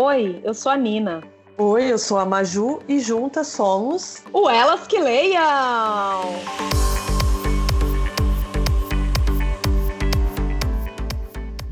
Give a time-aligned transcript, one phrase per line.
[0.00, 1.24] Oi, eu sou a Nina.
[1.56, 5.42] Oi, eu sou a Maju e juntas somos o Elas que Leiam!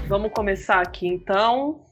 [0.09, 1.87] Vamos começar aqui então.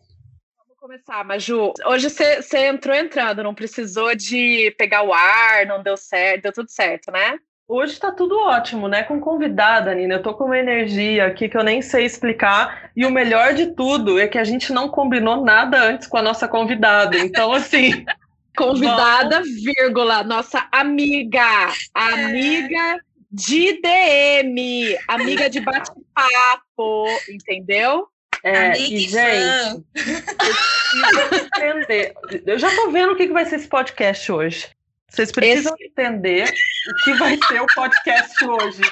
[0.58, 1.72] Vamos começar, Maju.
[1.86, 6.68] Hoje você entrou entrando, não precisou de pegar o ar, não deu certo, deu tudo
[6.68, 7.38] certo, né?
[7.66, 9.02] Hoje tá tudo ótimo, né?
[9.02, 10.16] Com convidada, Nina.
[10.16, 12.90] Eu tô com uma energia aqui que eu nem sei explicar.
[12.94, 16.22] E o melhor de tudo é que a gente não combinou nada antes com a
[16.22, 17.16] nossa convidada.
[17.18, 18.04] Então, assim.
[18.54, 19.64] convidada, vamos...
[19.64, 21.72] vírgula, nossa amiga.
[21.94, 23.00] Amiga
[23.30, 24.96] de DM.
[25.08, 28.06] Amiga de bate-papo, entendeu?
[28.44, 29.84] É, amiga e, gente,
[31.62, 32.42] eu.
[32.46, 34.73] Eu já tô vendo o que vai ser esse podcast hoje.
[35.14, 35.86] Vocês precisam Esse...
[35.86, 38.82] entender o que vai ser o podcast hoje.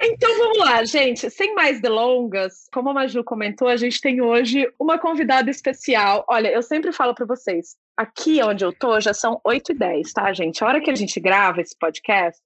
[0.00, 1.28] Então vamos lá, gente.
[1.30, 6.24] Sem mais delongas, como a Maju comentou, a gente tem hoje uma convidada especial.
[6.28, 10.12] Olha, eu sempre falo para vocês, aqui onde eu tô já são 8 e 10,
[10.12, 10.62] tá, gente?
[10.62, 12.40] A hora que a gente grava esse podcast,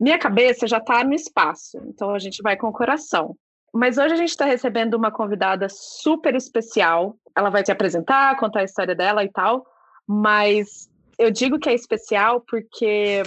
[0.00, 1.78] minha cabeça já tá no espaço.
[1.86, 3.36] Então a gente vai com o coração.
[3.72, 7.16] Mas hoje a gente está recebendo uma convidada super especial.
[7.36, 9.64] Ela vai te apresentar, contar a história dela e tal.
[10.08, 10.89] Mas
[11.20, 13.22] eu digo que é especial porque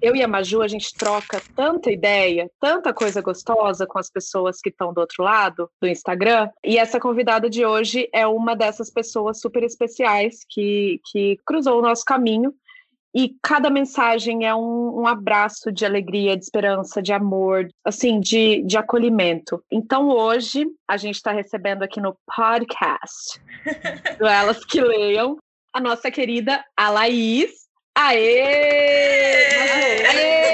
[0.00, 4.60] eu e a Maju, a gente troca tanta ideia, tanta coisa gostosa com as pessoas
[4.60, 6.50] que estão do outro lado do Instagram.
[6.62, 11.82] E essa convidada de hoje é uma dessas pessoas super especiais que, que cruzou o
[11.82, 12.52] nosso caminho.
[13.14, 18.62] E cada mensagem é um, um abraço de alegria, de esperança, de amor, assim, de,
[18.62, 19.62] de acolhimento.
[19.70, 23.40] Então hoje a gente está recebendo aqui no podcast
[24.18, 25.36] do Elas Que Leiam
[25.72, 27.62] a nossa querida Alaís.
[27.94, 28.42] Aê!
[30.06, 30.52] Aê!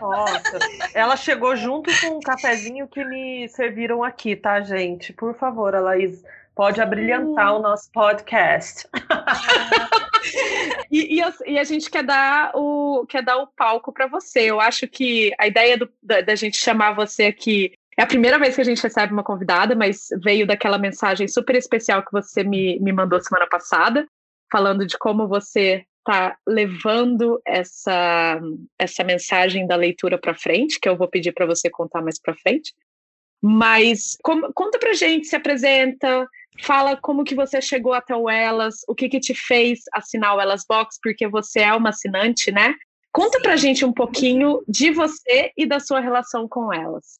[0.00, 0.58] Nossa,
[0.94, 5.12] ela chegou junto com um cafezinho que me serviram aqui, tá, gente?
[5.12, 8.88] Por favor, Alaís, pode abrilhantar o nosso podcast.
[10.90, 14.50] e, e, a, e, a, gente quer dar o, quer dar o palco para você.
[14.50, 18.38] Eu acho que a ideia do, da, da, gente chamar você aqui é a primeira
[18.38, 22.42] vez que a gente recebe uma convidada, mas veio daquela mensagem super especial que você
[22.42, 24.06] me, me mandou semana passada,
[24.50, 28.40] falando de como você está levando essa,
[28.78, 32.34] essa mensagem da leitura para frente, que eu vou pedir para você contar mais para
[32.34, 32.74] frente.
[33.42, 36.26] Mas com, conta pra gente, se apresenta,
[36.62, 40.40] fala como que você chegou até o Elas, o que que te fez assinar o
[40.40, 42.74] Elas Box, porque você é uma assinante, né?
[43.12, 43.42] Conta Sim.
[43.42, 47.18] pra gente um pouquinho de você e da sua relação com elas.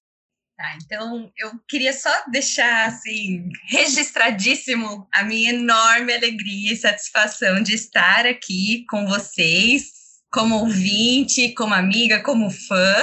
[0.61, 7.75] Tá, então eu queria só deixar assim registradíssimo a minha enorme alegria e satisfação de
[7.75, 9.85] estar aqui com vocês,
[10.31, 12.95] como ouvinte, como amiga, como fã.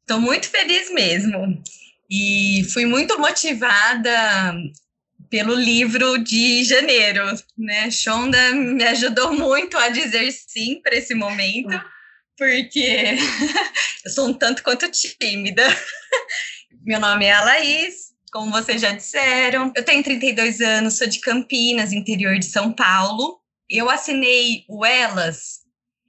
[0.00, 1.62] Estou muito feliz mesmo.
[2.10, 4.54] E fui muito motivada
[5.28, 7.22] pelo livro de janeiro,
[7.58, 7.90] né?
[7.90, 11.78] Shonda me ajudou muito a dizer sim para esse momento,
[12.38, 13.18] porque
[14.06, 15.66] eu sou um tanto quanto tímida.
[16.88, 19.70] Meu nome é Alaís, como vocês já disseram.
[19.76, 23.38] Eu tenho 32 anos, sou de Campinas, interior de São Paulo.
[23.68, 25.58] Eu assinei o Elas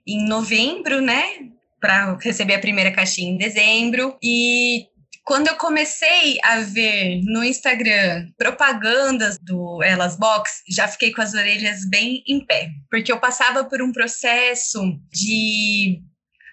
[0.07, 1.49] em novembro, né?
[1.81, 4.17] Para receber a primeira caixinha em dezembro.
[4.23, 4.85] E
[5.25, 11.33] quando eu comecei a ver no Instagram propagandas do Elas Box, já fiquei com as
[11.33, 14.79] orelhas bem em pé, porque eu passava por um processo
[15.11, 16.01] de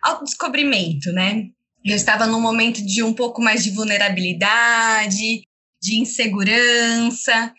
[0.03, 1.44] autodescobrimento, né?
[1.86, 5.42] Eu estava num momento de um pouco mais de vulnerabilidade,
[5.80, 7.54] de insegurança,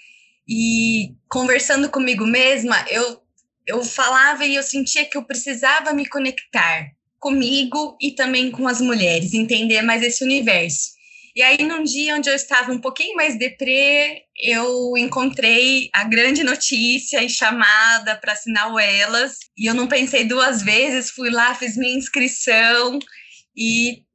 [0.45, 3.21] e conversando comigo mesma, eu,
[3.65, 8.81] eu falava e eu sentia que eu precisava me conectar comigo e também com as
[8.81, 10.97] mulheres, entender mais esse universo.
[11.33, 16.43] E aí, num dia onde eu estava um pouquinho mais deprê, eu encontrei a grande
[16.43, 19.37] notícia e chamada para assinar o Elas.
[19.55, 22.99] E eu não pensei duas vezes, fui lá, fiz minha inscrição
[23.55, 24.06] e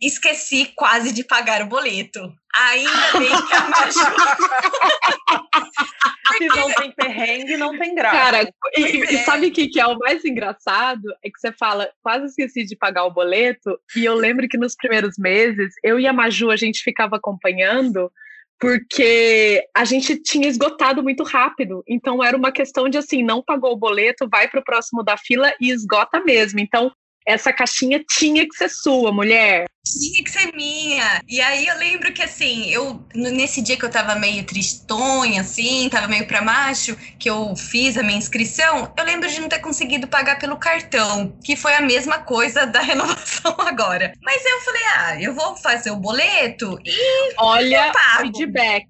[0.00, 2.32] esqueci quase de pagar o boleto.
[2.54, 4.00] Ainda bem que a Maju.
[6.38, 8.16] Se não tem perrengue, não tem graça.
[8.16, 9.24] Cara, e, e é.
[9.24, 11.02] sabe o que, que é o mais engraçado?
[11.22, 14.74] É que você fala, quase esqueci de pagar o boleto, e eu lembro que nos
[14.74, 18.10] primeiros meses, eu e a Maju, a gente ficava acompanhando,
[18.58, 21.82] porque a gente tinha esgotado muito rápido.
[21.88, 25.16] Então era uma questão de assim, não pagou o boleto, vai para o próximo da
[25.16, 26.60] fila e esgota mesmo.
[26.60, 26.92] Então
[27.26, 29.66] essa caixinha tinha que ser sua, mulher.
[29.98, 31.22] Tinha que ser minha.
[31.28, 35.88] E aí eu lembro que assim, eu nesse dia que eu tava meio tristonha, assim,
[35.88, 39.58] tava meio pra macho, que eu fiz a minha inscrição, eu lembro de não ter
[39.58, 44.12] conseguido pagar pelo cartão, que foi a mesma coisa da renovação agora.
[44.22, 47.34] Mas eu falei, ah, eu vou fazer o boleto e.
[47.38, 48.86] Olha, feedback.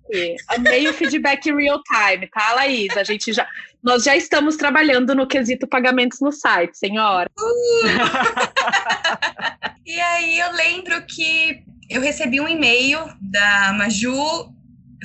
[0.48, 2.96] Amei o feedback real time, tá, Laís?
[2.96, 3.46] A gente já.
[3.82, 7.30] Nós já estamos trabalhando no quesito pagamentos no site, senhora.
[7.38, 7.86] Uh!
[9.86, 14.54] e aí eu lembro que eu recebi um e-mail da Maju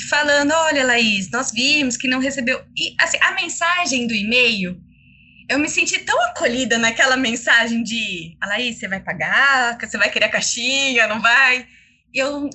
[0.10, 2.64] falando: olha, Laís, nós vimos que não recebeu.
[2.78, 4.80] E assim, a mensagem do e-mail,
[5.50, 9.78] eu me senti tão acolhida naquela mensagem de: a Laís, você vai pagar?
[9.80, 11.08] Você vai querer a caixinha?
[11.08, 11.66] Não vai?
[12.14, 12.50] Eu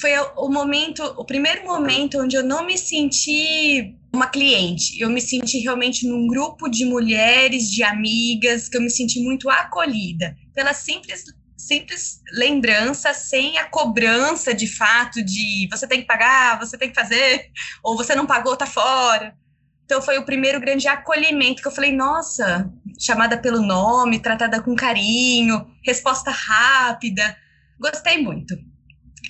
[0.00, 4.98] foi o momento, o primeiro momento onde eu não me senti uma cliente.
[5.00, 9.50] Eu me senti realmente num grupo de mulheres, de amigas, que eu me senti muito
[9.50, 11.24] acolhida pela simples
[11.62, 16.94] simples lembrança sem a cobrança de fato de você tem que pagar, você tem que
[16.94, 17.50] fazer,
[17.82, 19.34] ou você não pagou, tá fora.
[19.84, 24.74] Então foi o primeiro grande acolhimento que eu falei, nossa, chamada pelo nome, tratada com
[24.74, 27.36] carinho, resposta rápida.
[27.78, 28.56] Gostei muito.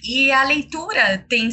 [0.05, 1.49] E a leitura tem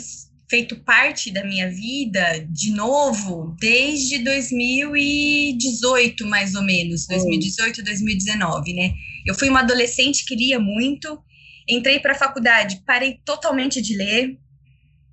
[0.49, 8.93] feito parte da minha vida de novo desde 2018, mais ou menos, 2018, 2019, né?
[9.29, 11.23] Eu fui uma adolescente que lia muito,
[11.67, 14.39] entrei para a faculdade, parei totalmente de ler.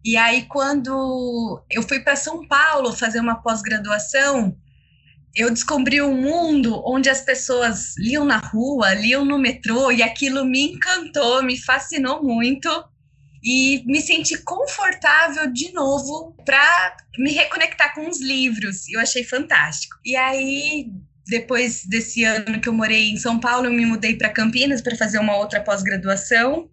[0.02, 4.56] E aí quando eu fui para São Paulo fazer uma pós-graduação,
[5.34, 10.46] eu descobri um mundo onde as pessoas liam na rua, liam no metrô, e aquilo
[10.46, 12.70] me encantou, me fascinou muito
[13.44, 18.88] e me senti confortável de novo para me reconectar com os livros.
[18.88, 19.94] Eu achei fantástico.
[20.02, 20.90] E aí,
[21.26, 24.96] depois desse ano que eu morei em São Paulo, eu me mudei para Campinas para
[24.96, 26.70] fazer uma outra pós-graduação.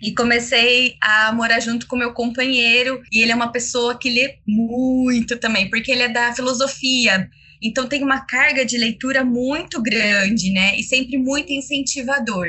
[0.00, 4.38] E comecei a morar junto com meu companheiro, e ele é uma pessoa que lê
[4.46, 7.28] muito também, porque ele é da filosofia.
[7.60, 10.78] Então tem uma carga de leitura muito grande, né?
[10.78, 12.46] E sempre muito incentivador.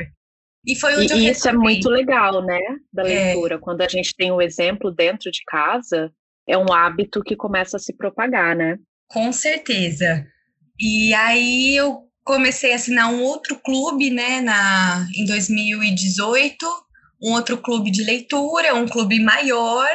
[0.64, 2.60] E foi onde e, eu isso é muito legal, né?
[2.92, 3.24] Da é.
[3.24, 3.56] leitura.
[3.56, 3.58] É.
[3.58, 6.12] Quando a gente tem o um exemplo dentro de casa,
[6.48, 8.78] é um hábito que começa a se propagar, né?
[9.08, 10.24] Com certeza.
[10.80, 16.66] E aí eu comecei a assinar um outro clube, né, na, em 2018,
[17.22, 19.86] um outro clube de leitura, um clube maior,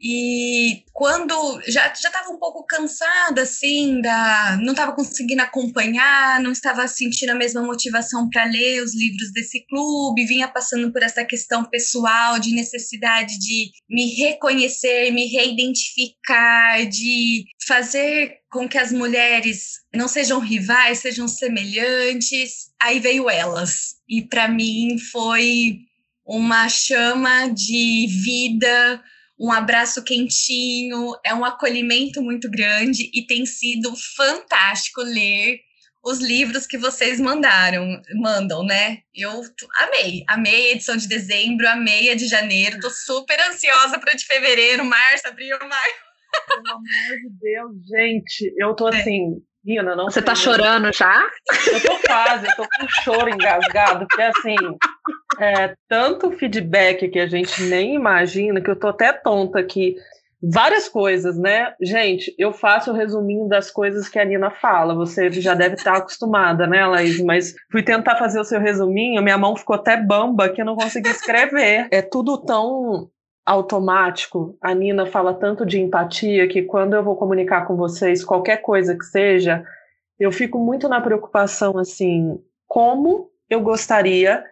[0.00, 6.52] e quando já já estava um pouco cansada assim da não estava conseguindo acompanhar, não
[6.52, 11.24] estava sentindo a mesma motivação para ler os livros desse clube, vinha passando por essa
[11.24, 19.80] questão pessoal de necessidade de me reconhecer, me reidentificar, de fazer com que as mulheres
[19.94, 22.68] não sejam rivais, sejam semelhantes.
[22.80, 23.96] Aí veio elas.
[24.08, 25.80] E para mim foi
[26.26, 29.02] uma chama de vida,
[29.38, 35.60] um abraço quentinho, é um acolhimento muito grande e tem sido fantástico ler
[36.04, 38.98] os livros que vocês mandaram, mandam, né?
[39.14, 39.42] Eu
[39.78, 44.24] amei, amei a edição de dezembro, amei a de janeiro, tô super ansiosa para de
[44.24, 45.94] fevereiro, março, abril, maio.
[46.48, 49.00] Pelo amor de Deus, gente, eu tô é.
[49.00, 51.22] assim, Rina, não Você tá chorando já?
[51.70, 54.56] Eu tô quase, eu tô com choro engasgado, porque assim,
[55.38, 59.94] é, tanto feedback que a gente nem imagina, que eu tô até tonta aqui.
[60.42, 61.74] Várias coisas, né?
[61.82, 64.94] Gente, eu faço o resuminho das coisas que a Nina fala.
[64.94, 67.20] Você já deve estar acostumada, né, Laís?
[67.20, 70.76] Mas fui tentar fazer o seu resuminho, minha mão ficou até bamba que eu não
[70.76, 71.88] consegui escrever.
[71.90, 73.10] É tudo tão
[73.48, 74.58] automático.
[74.60, 78.96] A Nina fala tanto de empatia que quando eu vou comunicar com vocês qualquer coisa
[78.96, 79.64] que seja,
[80.20, 84.44] eu fico muito na preocupação assim, como eu gostaria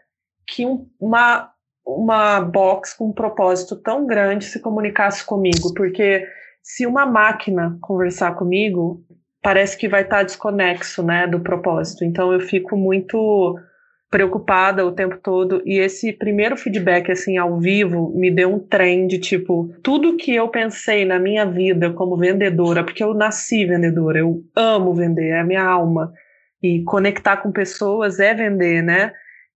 [0.48, 1.50] que um, uma,
[1.86, 6.26] uma box com um propósito tão grande se comunicasse comigo, porque
[6.62, 9.04] se uma máquina conversar comigo,
[9.42, 12.02] parece que vai estar desconexo, né, do propósito.
[12.02, 13.58] Então eu fico muito
[14.10, 19.06] preocupada o tempo todo e esse primeiro feedback assim ao vivo me deu um trem
[19.06, 24.18] de tipo tudo que eu pensei na minha vida como vendedora, porque eu nasci vendedora,
[24.18, 26.12] eu amo vender, é a minha alma.
[26.62, 29.12] E conectar com pessoas é vender, né?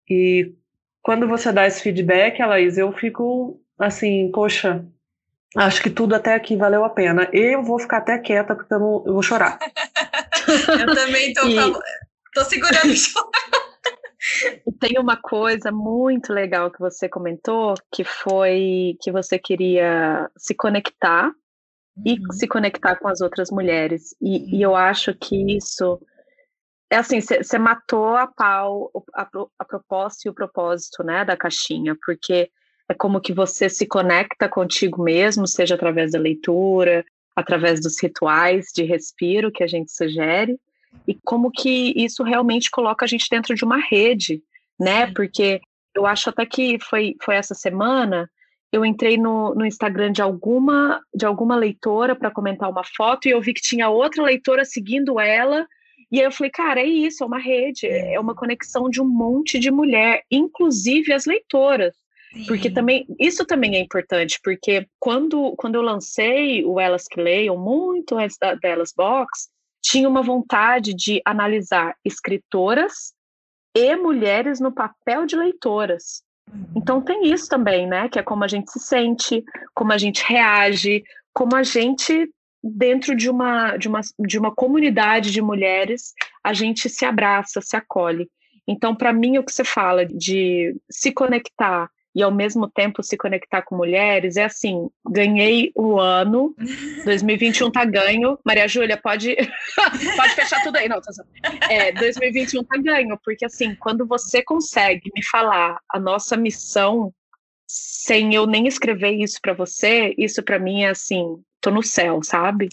[0.08, 0.52] E
[1.02, 4.84] quando você dá esse feedback, Laís, eu fico assim, poxa,
[5.56, 7.28] acho que tudo até aqui valeu a pena.
[7.32, 9.58] Eu vou ficar até quieta porque eu, não, eu vou chorar.
[10.78, 11.56] eu também tô, e...
[12.34, 13.30] tô segurando o choro.
[14.78, 21.28] Tem uma coisa muito legal que você comentou, que foi que você queria se conectar
[21.96, 22.02] uhum.
[22.04, 24.14] e se conectar com as outras mulheres.
[24.20, 26.00] E, e eu acho que isso
[26.90, 31.96] é assim, você matou a pau a, a proposta e o propósito, né, da caixinha,
[32.04, 32.50] porque
[32.88, 37.04] é como que você se conecta contigo mesmo, seja através da leitura,
[37.36, 40.58] através dos rituais de respiro que a gente sugere,
[41.06, 44.42] e como que isso realmente coloca a gente dentro de uma rede,
[44.78, 45.06] né?
[45.12, 45.60] Porque
[45.94, 48.30] eu acho até que foi, foi essa semana,
[48.72, 53.30] eu entrei no, no Instagram de alguma, de alguma leitora para comentar uma foto e
[53.30, 55.66] eu vi que tinha outra leitora seguindo ela
[56.10, 59.00] e aí eu falei, cara, é isso, é uma rede, é, é uma conexão de
[59.00, 61.94] um monte de mulher, inclusive as leitoras.
[62.32, 62.46] Sim.
[62.46, 67.56] Porque também, isso também é importante, porque quando, quando eu lancei o Elas Que Leiam,
[67.56, 69.48] muito antes da, delas Box,
[69.82, 73.14] tinha uma vontade de analisar escritoras
[73.74, 76.22] e mulheres no papel de leitoras.
[76.52, 76.72] Uhum.
[76.76, 78.08] Então tem isso também, né?
[78.08, 79.44] Que é como a gente se sente,
[79.74, 82.28] como a gente reage, como a gente
[82.62, 86.12] dentro de uma, de uma, de uma comunidade de mulheres,
[86.44, 88.28] a gente se abraça, se acolhe.
[88.68, 93.16] Então, para mim, o que você fala de se conectar e ao mesmo tempo se
[93.16, 96.54] conectar com mulheres é assim: ganhei o ano,
[97.04, 98.38] 2021 tá ganho.
[98.44, 99.36] Maria Júlia, pode,
[100.16, 101.10] pode fechar tudo aí, não, tá
[101.68, 107.12] é, 2021 tá ganho, porque assim, quando você consegue me falar a nossa missão
[107.66, 112.20] sem eu nem escrever isso para você, isso para mim é assim, tô no céu,
[112.24, 112.68] sabe?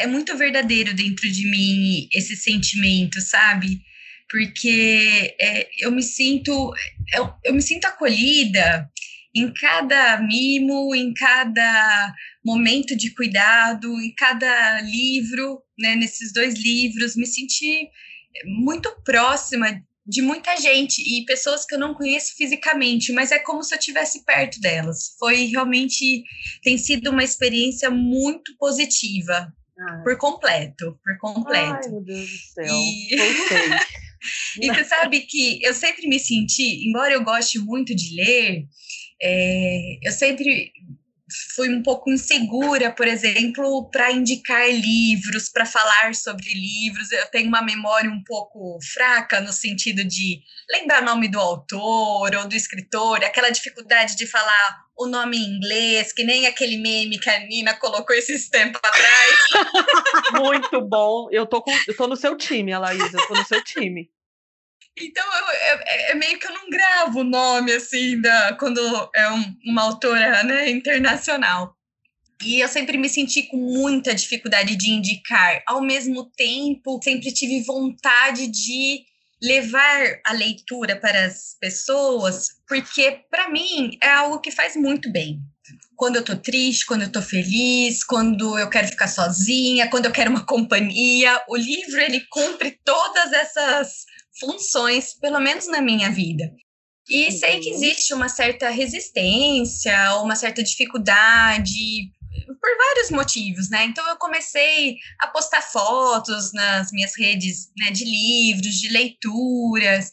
[0.00, 3.80] É muito verdadeiro dentro de mim esse sentimento, sabe?
[4.30, 6.72] Porque é, eu me sinto
[7.14, 8.90] eu, eu me sinto acolhida
[9.34, 17.14] em cada mimo, em cada momento de cuidado, em cada livro, né, nesses dois livros,
[17.14, 17.88] me senti
[18.44, 23.62] muito próxima de muita gente e pessoas que eu não conheço fisicamente, mas é como
[23.62, 25.14] se eu estivesse perto delas.
[25.18, 26.24] Foi realmente
[26.62, 29.52] tem sido uma experiência muito positiva.
[29.78, 30.00] Ah.
[30.02, 31.80] Por completo, por completo.
[31.84, 32.74] Ai, meu Deus do céu.
[32.74, 33.08] E...
[34.60, 38.66] e você sabe que eu sempre me senti, embora eu goste muito de ler,
[39.20, 40.72] é, eu sempre
[41.54, 47.12] fui um pouco insegura, por exemplo, para indicar livros, para falar sobre livros.
[47.12, 52.34] Eu tenho uma memória um pouco fraca no sentido de lembrar o nome do autor
[52.34, 57.20] ou do escritor, aquela dificuldade de falar o nome em inglês, que nem aquele meme
[57.20, 59.36] que a Nina colocou esses tempos atrás.
[60.42, 61.28] Muito bom.
[61.30, 64.10] Eu tô, com, eu tô no seu time, Alaísa, eu tô no seu time.
[65.00, 68.80] Então, eu, é, é, meio que eu não gravo o nome, assim, da, quando
[69.14, 71.76] é um, uma autora né, internacional.
[72.44, 75.62] E eu sempre me senti com muita dificuldade de indicar.
[75.66, 79.04] Ao mesmo tempo, sempre tive vontade de
[79.42, 85.40] levar a leitura para as pessoas, porque para mim é algo que faz muito bem.
[85.96, 90.12] Quando eu tô triste, quando eu tô feliz, quando eu quero ficar sozinha, quando eu
[90.12, 94.04] quero uma companhia, o livro ele cumpre todas essas
[94.38, 96.52] funções, pelo menos na minha vida.
[97.08, 97.30] E uhum.
[97.30, 102.10] sei que existe uma certa resistência, uma certa dificuldade,
[102.46, 103.84] por vários motivos, né?
[103.84, 110.10] Então eu comecei a postar fotos nas minhas redes né, de livros, de leituras,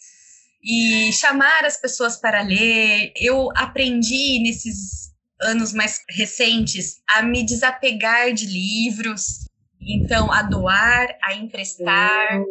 [0.66, 3.14] e chamar as pessoas para ler.
[3.16, 9.48] Eu aprendi nesses anos mais recentes a me desapegar de livros,
[9.80, 12.42] então a doar, a emprestar.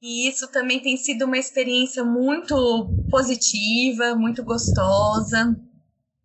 [0.00, 5.54] E isso também tem sido uma experiência muito positiva, muito gostosa.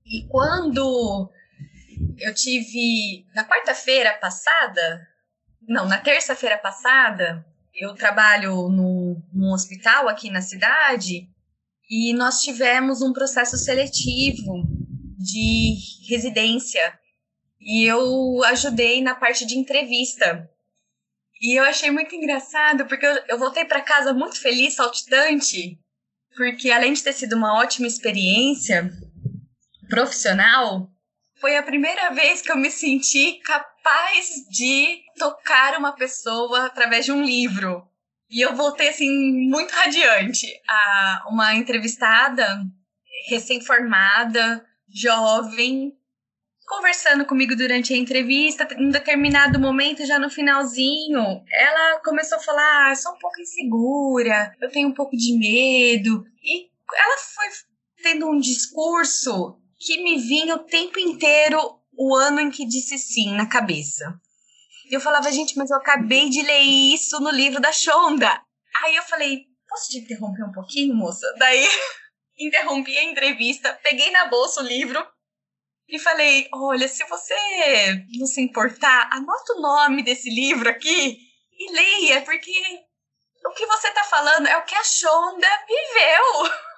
[0.05, 1.29] E quando
[2.17, 5.07] eu tive, na quarta-feira passada,
[5.67, 11.27] não, na terça-feira passada, eu trabalho no, num hospital aqui na cidade
[11.89, 14.63] e nós tivemos um processo seletivo
[15.17, 15.75] de
[16.07, 16.97] residência
[17.59, 20.49] e eu ajudei na parte de entrevista.
[21.41, 25.77] E eu achei muito engraçado, porque eu, eu voltei para casa muito feliz, saltitante,
[26.35, 28.89] porque além de ter sido uma ótima experiência
[29.89, 30.89] profissional,
[31.39, 37.11] foi a primeira vez que eu me senti capaz de tocar uma pessoa através de
[37.11, 37.87] um livro.
[38.29, 39.09] E eu voltei assim
[39.49, 40.47] muito radiante.
[40.67, 42.45] A uma entrevistada
[43.29, 45.93] recém-formada, jovem,
[46.67, 52.91] conversando comigo durante a entrevista, em determinado momento, já no finalzinho, ela começou a falar:
[52.91, 56.25] ah, sou um pouco insegura, eu tenho um pouco de medo.
[56.41, 57.47] E ela foi
[58.03, 63.33] tendo um discurso que me vinha o tempo inteiro o ano em que disse sim
[63.33, 64.13] na cabeça.
[64.89, 68.41] E eu falava, gente, mas eu acabei de ler isso no livro da Shonda.
[68.83, 71.25] Aí eu falei, posso te interromper um pouquinho, moça?
[71.37, 71.67] Daí
[72.37, 75.05] interrompi a entrevista, peguei na bolsa o livro
[75.87, 77.35] e falei: Olha, se você
[78.17, 81.17] não se importar, anota o nome desse livro aqui
[81.51, 82.51] e leia, porque
[83.45, 86.51] o que você tá falando é o que a Shonda viveu.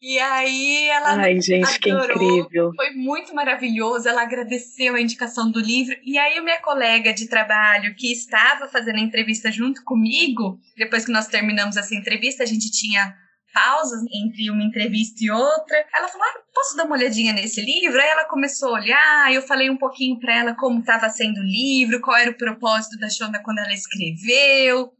[0.00, 2.48] E aí ela Ai, gente, adorou.
[2.74, 5.96] Foi muito maravilhoso, ela agradeceu a indicação do livro.
[6.04, 11.12] E aí minha colega de trabalho, que estava fazendo a entrevista junto comigo, depois que
[11.12, 13.12] nós terminamos essa entrevista, a gente tinha
[13.52, 15.84] pausas entre uma entrevista e outra.
[15.92, 18.00] Ela falou: ah, posso dar uma olhadinha nesse livro?
[18.00, 21.44] Aí ela começou a olhar, eu falei um pouquinho para ela como estava sendo o
[21.44, 24.92] livro, qual era o propósito da Shonda quando ela escreveu.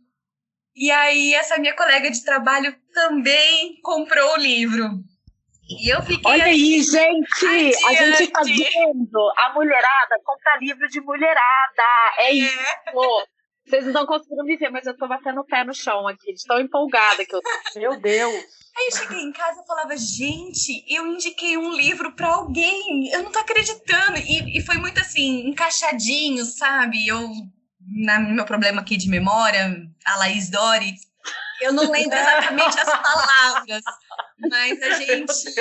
[0.79, 4.85] E aí, essa minha colega de trabalho também comprou o livro.
[5.69, 6.23] E eu fiquei.
[6.25, 7.47] Olha aí, gente!
[7.47, 7.85] Adiante.
[7.85, 11.83] A gente fazendo a mulherada comprar livro de mulherada.
[12.19, 12.33] É, é.
[12.33, 13.27] isso!
[13.67, 16.33] Vocês não estão conseguindo me ver, mas eu tô batendo o pé no chão aqui,
[16.33, 17.81] de tão empolgada que eu tô.
[17.81, 18.45] Meu Deus!
[18.77, 23.25] Aí eu cheguei em casa e falava, gente, eu indiquei um livro para alguém, eu
[23.25, 24.19] não tô acreditando.
[24.19, 27.07] E, e foi muito assim, encaixadinho, sabe?
[27.07, 27.29] Eu
[27.91, 30.95] no meu problema aqui de memória, a Laís Dori,
[31.61, 33.83] eu não lembro exatamente as palavras,
[34.51, 35.55] mas a gente se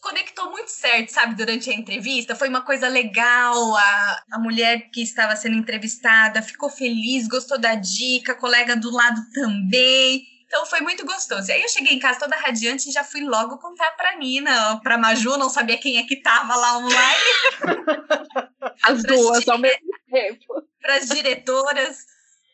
[0.00, 2.36] conectou muito certo, sabe, durante a entrevista.
[2.36, 3.76] Foi uma coisa legal.
[3.76, 8.90] A, a mulher que estava sendo entrevistada ficou feliz, gostou da dica, a colega do
[8.90, 10.26] lado também.
[10.46, 11.50] Então foi muito gostoso.
[11.50, 14.78] E aí eu cheguei em casa toda radiante e já fui logo contar pra Nina,
[14.82, 17.22] pra Maju, não sabia quem é que tava lá online.
[18.84, 20.63] As duas ao mesmo tempo.
[20.84, 21.96] Para as diretoras.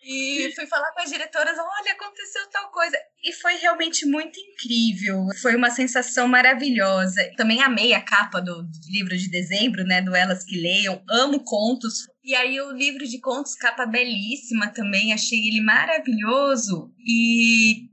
[0.03, 2.97] E fui falar com as diretoras: olha, aconteceu tal coisa.
[3.25, 5.27] E foi realmente muito incrível.
[5.43, 7.29] Foi uma sensação maravilhosa.
[7.37, 10.01] Também amei a capa do livro de dezembro, né?
[10.01, 11.03] Do Elas Que Leiam.
[11.11, 12.07] Amo contos.
[12.25, 15.13] E aí, o livro de contos, capa belíssima também.
[15.13, 16.95] Achei ele maravilhoso.
[17.05, 17.89] E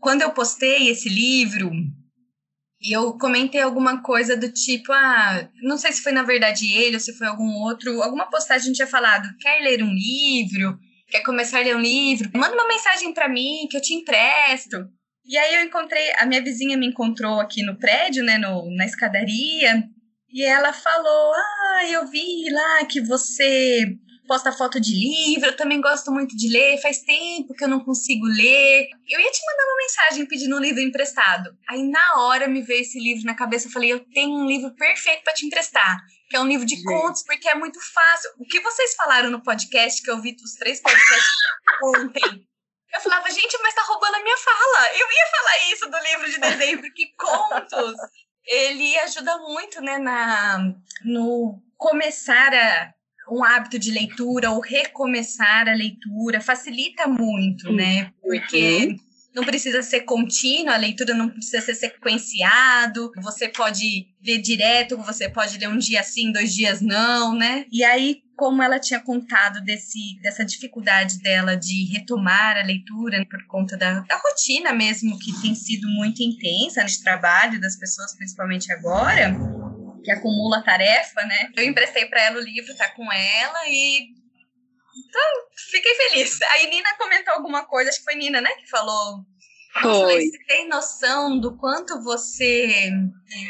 [0.00, 1.70] quando eu postei esse livro,
[2.84, 6.96] e eu comentei alguma coisa do tipo, ah, não sei se foi na verdade ele
[6.96, 10.78] ou se foi algum outro, alguma postagem tinha falado, quer ler um livro?
[11.08, 12.30] Quer começar a ler um livro?
[12.34, 14.86] Manda uma mensagem para mim que eu te empresto.
[15.24, 18.84] E aí eu encontrei, a minha vizinha me encontrou aqui no prédio, né, no, na
[18.84, 19.82] escadaria,
[20.30, 23.96] e ela falou: "Ah, eu vi lá que você
[24.26, 27.80] posta foto de livro, eu também gosto muito de ler, faz tempo que eu não
[27.80, 28.88] consigo ler.
[29.08, 31.56] Eu ia te mandar uma mensagem pedindo um livro emprestado.
[31.68, 34.74] Aí na hora me veio esse livro na cabeça, eu falei, eu tenho um livro
[34.74, 36.84] perfeito para te emprestar, que é um livro de Gente.
[36.84, 38.30] contos, porque é muito fácil.
[38.38, 41.32] O que vocês falaram no podcast, que eu vi os três podcasts
[41.82, 42.46] ontem,
[42.94, 44.88] eu falava, gente, mas tá roubando a minha fala.
[44.92, 47.96] Eu ia falar isso do livro de dezembro, que contos.
[48.46, 52.94] Ele ajuda muito, né, na, no começar a
[53.30, 58.12] um hábito de leitura ou recomeçar a leitura facilita muito, né?
[58.22, 58.96] Porque uhum.
[59.34, 65.28] não precisa ser contínua, a leitura não precisa ser sequenciado, você pode ler direto, você
[65.28, 67.66] pode ler um dia sim, dois dias não, né?
[67.70, 73.46] E aí, como ela tinha contado desse, dessa dificuldade dela de retomar a leitura por
[73.46, 78.72] conta da, da rotina mesmo, que tem sido muito intensa no trabalho das pessoas, principalmente
[78.72, 79.34] agora,
[80.04, 81.50] que acumula tarefa, né?
[81.56, 84.12] Eu emprestei para ela o livro, tá com ela e
[84.96, 85.22] então,
[85.70, 86.40] fiquei feliz.
[86.42, 89.24] Aí Nina comentou alguma coisa, acho que foi Nina, né, que falou.
[89.82, 90.26] Foi.
[90.26, 92.92] Você tem noção do quanto você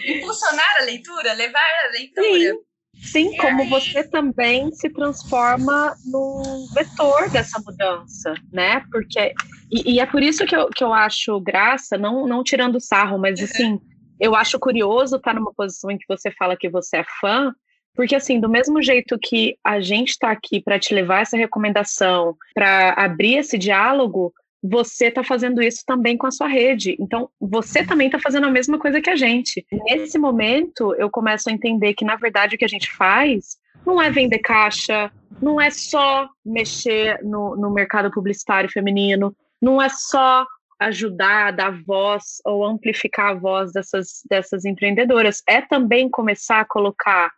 [0.07, 2.55] impulsionar a leitura, levar a leitura?
[2.55, 2.75] Sim.
[2.97, 3.69] Sim, como aí...
[3.69, 8.83] você também se transforma no vetor dessa mudança, né?
[8.91, 9.35] Porque
[9.71, 13.19] e, e, é por isso que eu, que eu acho graça, não, não tirando sarro,
[13.19, 13.45] mas uhum.
[13.45, 13.81] assim,
[14.21, 17.53] eu acho curioso estar numa posição em que você fala que você é fã,
[17.95, 22.37] porque assim, do mesmo jeito que a gente está aqui para te levar essa recomendação,
[22.53, 24.33] para abrir esse diálogo,
[24.67, 26.97] você está fazendo isso também com a sua rede.
[26.99, 29.65] Então, você também está fazendo a mesma coisa que a gente.
[29.71, 34.01] Nesse momento, eu começo a entender que, na verdade, o que a gente faz não
[34.01, 40.47] é vender caixa, não é só mexer no, no mercado publicitário feminino, não é só
[40.79, 45.43] ajudar dar voz ou amplificar a voz dessas, dessas empreendedoras.
[45.49, 47.31] É também começar a colocar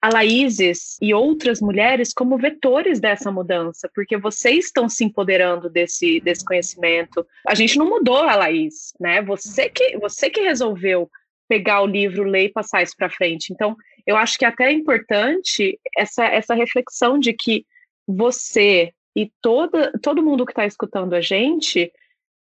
[0.00, 6.20] a Laíses e outras mulheres como vetores dessa mudança, porque vocês estão se empoderando desse,
[6.20, 7.26] desse conhecimento.
[7.46, 9.20] A gente não mudou a Laís, né?
[9.22, 11.10] Você que, você que resolveu
[11.48, 13.52] pegar o livro, ler e passar isso para frente.
[13.52, 13.74] Então,
[14.06, 17.66] eu acho que é até é importante essa, essa reflexão de que
[18.06, 21.90] você e toda, todo mundo que está escutando a gente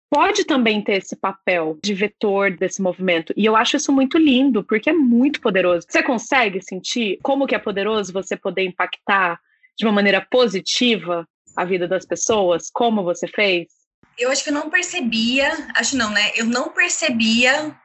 [0.09, 3.33] pode também ter esse papel de vetor desse movimento.
[3.37, 5.85] E eu acho isso muito lindo, porque é muito poderoso.
[5.87, 9.39] Você consegue sentir como que é poderoso você poder impactar
[9.77, 13.67] de uma maneira positiva a vida das pessoas, como você fez?
[14.17, 16.31] Eu acho que eu não percebia, acho não, né?
[16.35, 17.75] Eu não percebia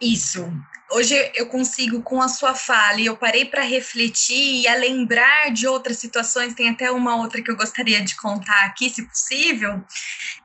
[0.00, 0.50] Isso.
[0.90, 5.52] Hoje eu consigo, com a sua fala, e eu parei para refletir e a lembrar
[5.52, 9.84] de outras situações, tem até uma outra que eu gostaria de contar aqui, se possível.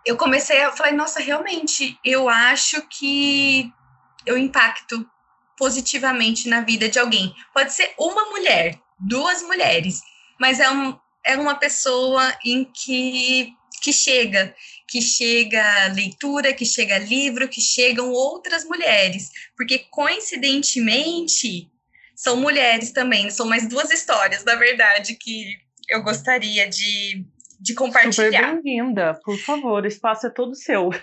[0.06, 3.72] Eu comecei a falar, nossa, realmente, eu acho que
[4.26, 5.10] eu impacto
[5.58, 7.34] positivamente na vida de alguém.
[7.54, 10.02] Pode ser uma mulher, duas mulheres,
[10.38, 14.56] mas é, um, é uma pessoa em que, que chega,
[14.88, 21.70] que chega leitura, que chega livro, que chegam outras mulheres, porque coincidentemente
[22.16, 25.58] são mulheres também, são mais duas histórias, na verdade, que
[25.90, 27.26] eu gostaria de,
[27.60, 28.32] de compartilhar.
[28.32, 30.90] Super bem-vinda, por favor, o espaço é todo seu.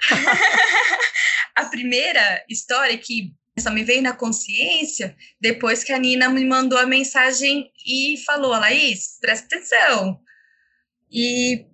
[1.54, 6.78] a primeira história que só me veio na consciência depois que a Nina me mandou
[6.78, 10.18] a mensagem e falou: Laís, presta atenção.
[11.12, 11.66] E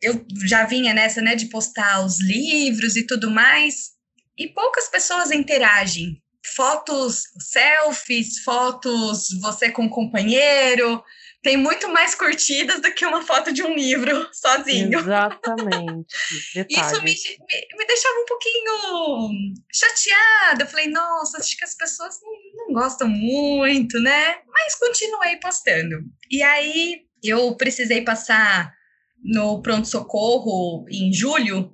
[0.00, 3.92] eu já vinha nessa, né, de postar os livros e tudo mais,
[4.36, 6.22] e poucas pessoas interagem.
[6.54, 11.02] Fotos, selfies, fotos você com um companheiro,
[11.42, 14.98] tem muito mais curtidas do que uma foto de um livro sozinho.
[14.98, 16.14] Exatamente.
[16.68, 19.30] Isso me, me, me, deixava um pouquinho
[19.72, 20.62] chateada.
[20.62, 24.38] Eu falei, nossa, acho que as pessoas não, não gostam muito, né?
[24.46, 25.96] Mas continuei postando.
[26.30, 28.72] E aí eu precisei passar
[29.22, 31.72] no pronto-socorro em julho,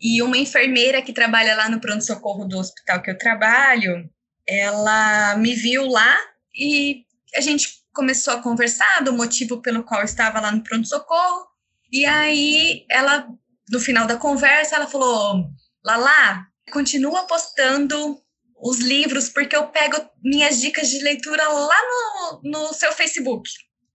[0.00, 4.08] e uma enfermeira que trabalha lá no pronto-socorro do hospital que eu trabalho,
[4.48, 6.18] ela me viu lá
[6.54, 7.04] e
[7.36, 11.46] a gente começou a conversar do motivo pelo qual eu estava lá no pronto-socorro.
[11.92, 13.28] E aí ela,
[13.68, 15.44] no final da conversa, ela falou:
[15.84, 18.18] Lala, continua postando
[18.62, 23.50] os livros, porque eu pego minhas dicas de leitura lá no, no seu Facebook.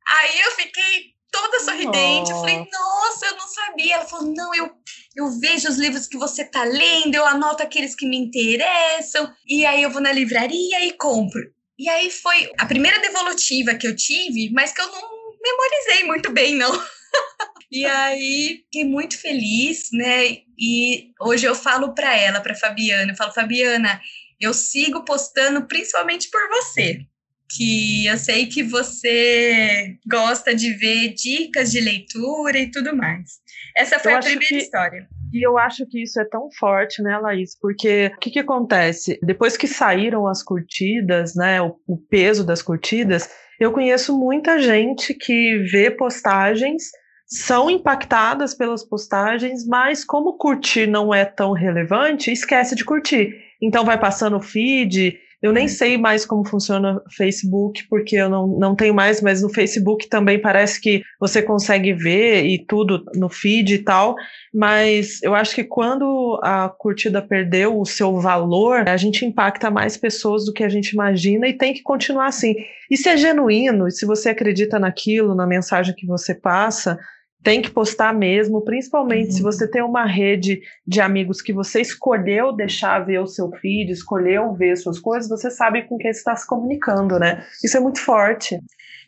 [0.07, 2.31] Aí eu fiquei toda sorridente.
[2.31, 3.95] Eu falei, nossa, eu não sabia.
[3.95, 4.71] Ela falou, não, eu,
[5.15, 9.65] eu vejo os livros que você tá lendo, eu anoto aqueles que me interessam, e
[9.65, 11.41] aí eu vou na livraria e compro.
[11.77, 15.01] E aí foi a primeira devolutiva que eu tive, mas que eu não
[15.41, 16.71] memorizei muito bem, não.
[17.69, 20.37] e aí fiquei muito feliz, né?
[20.57, 23.99] E hoje eu falo para ela, para Fabiana, eu falo, Fabiana,
[24.39, 27.05] eu sigo postando principalmente por você
[27.49, 33.39] que eu sei que você gosta de ver dicas de leitura e tudo mais.
[33.75, 35.07] Essa foi eu a primeira que, história.
[35.33, 37.57] E eu acho que isso é tão forte, né, Laís?
[37.59, 39.19] Porque o que, que acontece?
[39.21, 43.29] Depois que saíram as curtidas, né, o, o peso das curtidas,
[43.59, 46.83] eu conheço muita gente que vê postagens
[47.27, 53.35] são impactadas pelas postagens, mas como curtir não é tão relevante, esquece de curtir.
[53.61, 58.29] Então vai passando o feed eu nem sei mais como funciona o Facebook, porque eu
[58.29, 63.03] não, não tenho mais, mas no Facebook também parece que você consegue ver e tudo
[63.15, 64.15] no feed e tal.
[64.53, 69.97] Mas eu acho que quando a curtida perdeu o seu valor, a gente impacta mais
[69.97, 72.55] pessoas do que a gente imagina e tem que continuar assim.
[72.89, 76.97] E se é genuíno, e se você acredita naquilo, na mensagem que você passa,
[77.45, 79.31] tem que postar mesmo, principalmente uhum.
[79.33, 83.91] se você tem uma rede de amigos que você escolheu deixar ver o seu feed,
[83.91, 87.45] escolheu ver suas coisas, você sabe com quem está se comunicando, né?
[87.63, 88.59] Isso é muito forte.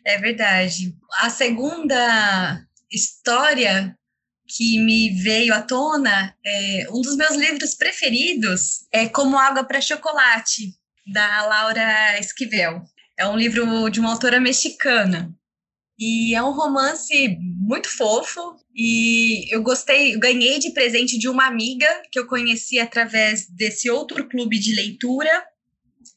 [0.06, 0.94] É verdade.
[1.20, 3.92] A segunda história
[4.46, 9.80] que me veio à tona, é, um dos meus livros preferidos é Como Água para
[9.80, 10.74] Chocolate,
[11.12, 12.82] da Laura Esquivel.
[13.18, 15.28] É um livro de uma autora mexicana.
[15.98, 18.56] E é um romance muito fofo.
[18.74, 24.28] E eu gostei, ganhei de presente de uma amiga que eu conheci através desse outro
[24.28, 25.30] clube de leitura,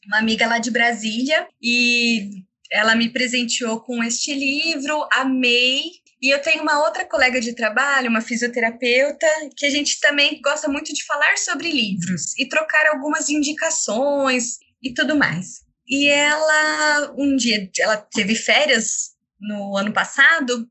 [0.06, 1.48] uma amiga lá de Brasília.
[1.60, 5.82] E ela me presenteou com este livro, amei.
[6.22, 10.68] E eu tenho uma outra colega de trabalho, uma fisioterapeuta, que a gente também gosta
[10.68, 15.62] muito de falar sobre livros e trocar algumas indicações e tudo mais.
[15.88, 19.11] E ela, um dia, ela teve férias
[19.42, 20.66] no ano passado.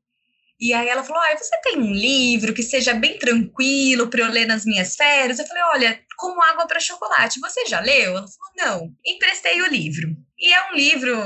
[0.60, 4.32] E aí ela falou: ah, você tem um livro que seja bem tranquilo para eu
[4.32, 5.40] ler nas minhas férias?
[5.40, 7.40] Eu falei: olha, como água para chocolate.
[7.40, 8.18] Você já leu?
[8.18, 8.96] Ela falou: não.
[9.06, 10.16] Emprestei o livro.
[10.38, 11.18] E é um livro,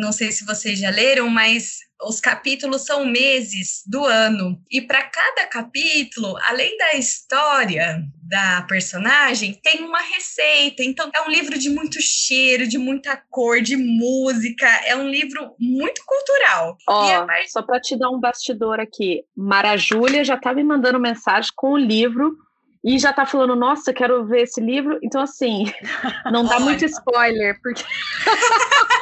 [0.00, 4.60] não sei se vocês já leram, mas os capítulos são meses do ano.
[4.70, 10.82] E para cada capítulo, além da história da personagem, tem uma receita.
[10.82, 14.66] Então, é um livro de muito cheiro, de muita cor, de música.
[14.86, 16.76] É um livro muito cultural.
[16.88, 17.50] Ó, parte...
[17.50, 19.24] só para te dar um bastidor aqui.
[19.36, 22.36] Mara Júlia já tá me mandando mensagem com o livro
[22.84, 24.98] e já tá falando, nossa, quero ver esse livro.
[25.02, 25.64] Então, assim,
[26.30, 27.82] não dá muito spoiler, porque.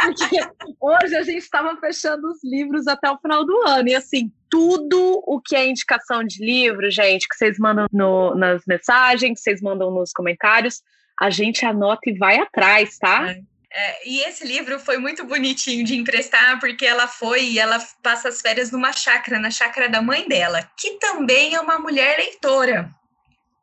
[0.00, 0.40] porque
[0.80, 3.88] hoje a gente estava fechando os livros até o final do ano.
[3.88, 8.62] E, assim, tudo o que é indicação de livro, gente, que vocês mandam no, nas
[8.66, 10.82] mensagens, que vocês mandam nos comentários,
[11.20, 13.30] a gente anota e vai atrás, tá?
[13.30, 13.50] É.
[13.72, 18.28] É, e esse livro foi muito bonitinho de emprestar, porque ela foi e ela passa
[18.28, 22.90] as férias numa chácara, na chácara da mãe dela, que também é uma mulher leitora.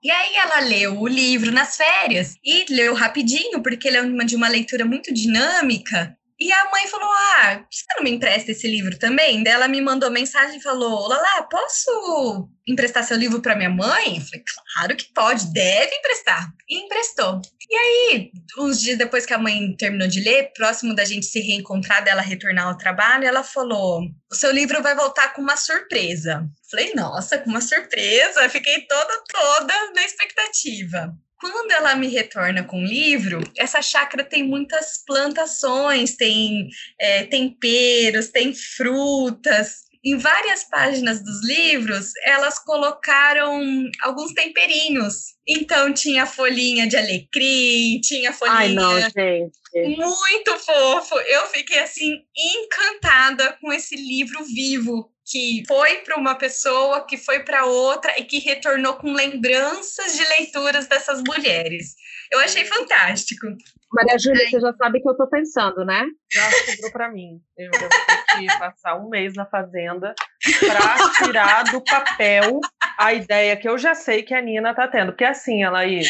[0.02, 4.24] E aí ela leu o livro nas férias e leu rapidinho, porque ele é uma,
[4.24, 6.18] de uma leitura muito dinâmica.
[6.40, 9.44] E a mãe falou: Ah, você não me empresta esse livro também?
[9.44, 14.18] Daí ela me mandou mensagem e falou: Lala, posso emprestar seu livro para minha mãe?
[14.18, 16.48] Eu falei: Claro que pode, deve emprestar.
[16.70, 17.42] E emprestou.
[17.70, 21.40] E aí, uns dias depois que a mãe terminou de ler, próximo da gente se
[21.40, 26.48] reencontrar, dela retornar ao trabalho, ela falou: O seu livro vai voltar com uma surpresa.
[26.70, 28.48] Falei: Nossa, com uma surpresa.
[28.48, 31.18] Fiquei toda, toda na expectativa.
[31.40, 36.68] Quando ela me retorna com o livro, essa chácara tem muitas plantações, tem
[37.00, 39.86] é, temperos, tem frutas.
[40.04, 43.62] Em várias páginas dos livros, elas colocaram
[44.02, 45.36] alguns temperinhos.
[45.48, 48.58] Então, tinha folhinha de alecrim, tinha folhinha.
[48.58, 49.58] Ai, não, gente.
[49.96, 51.20] Muito fofo.
[51.20, 57.44] Eu fiquei assim, encantada com esse livro vivo que foi para uma pessoa, que foi
[57.44, 61.96] para outra e que retornou com lembranças de leituras dessas mulheres.
[62.32, 63.48] Eu achei fantástico.
[63.92, 64.50] Maria Júlia, Ai.
[64.50, 66.06] você já sabe o que eu estou pensando, né?
[66.32, 67.42] Já sobrou para mim.
[67.58, 70.14] Eu, vou ter que passar um mês na fazenda
[70.60, 72.60] para tirar do papel
[72.98, 75.12] a ideia que eu já sei que a Nina está tendo.
[75.12, 76.10] Porque assim, Laís,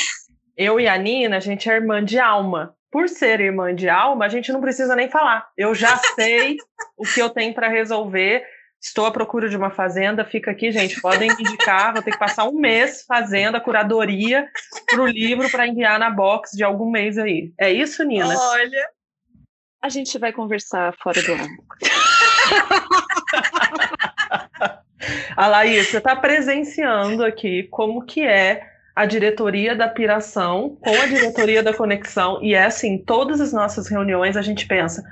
[0.55, 2.75] eu e a Nina, a gente é irmã de alma.
[2.91, 5.47] Por ser irmã de alma, a gente não precisa nem falar.
[5.57, 6.57] Eu já sei
[6.97, 8.43] o que eu tenho para resolver
[8.81, 11.01] Estou à procura de uma fazenda, fica aqui, gente.
[11.01, 14.47] Podem indicar, vou ter que passar um mês fazendo a curadoria
[14.89, 17.51] para o livro para enviar na box de algum mês aí.
[17.59, 18.37] É isso, Nina?
[18.37, 18.89] Olha.
[19.81, 21.47] A gente vai conversar fora do ar.
[25.35, 28.61] a Laís, você está presenciando aqui como que é
[28.95, 32.41] a diretoria da Piração com a diretoria da Conexão.
[32.41, 35.03] E é assim, todas as nossas reuniões a gente pensa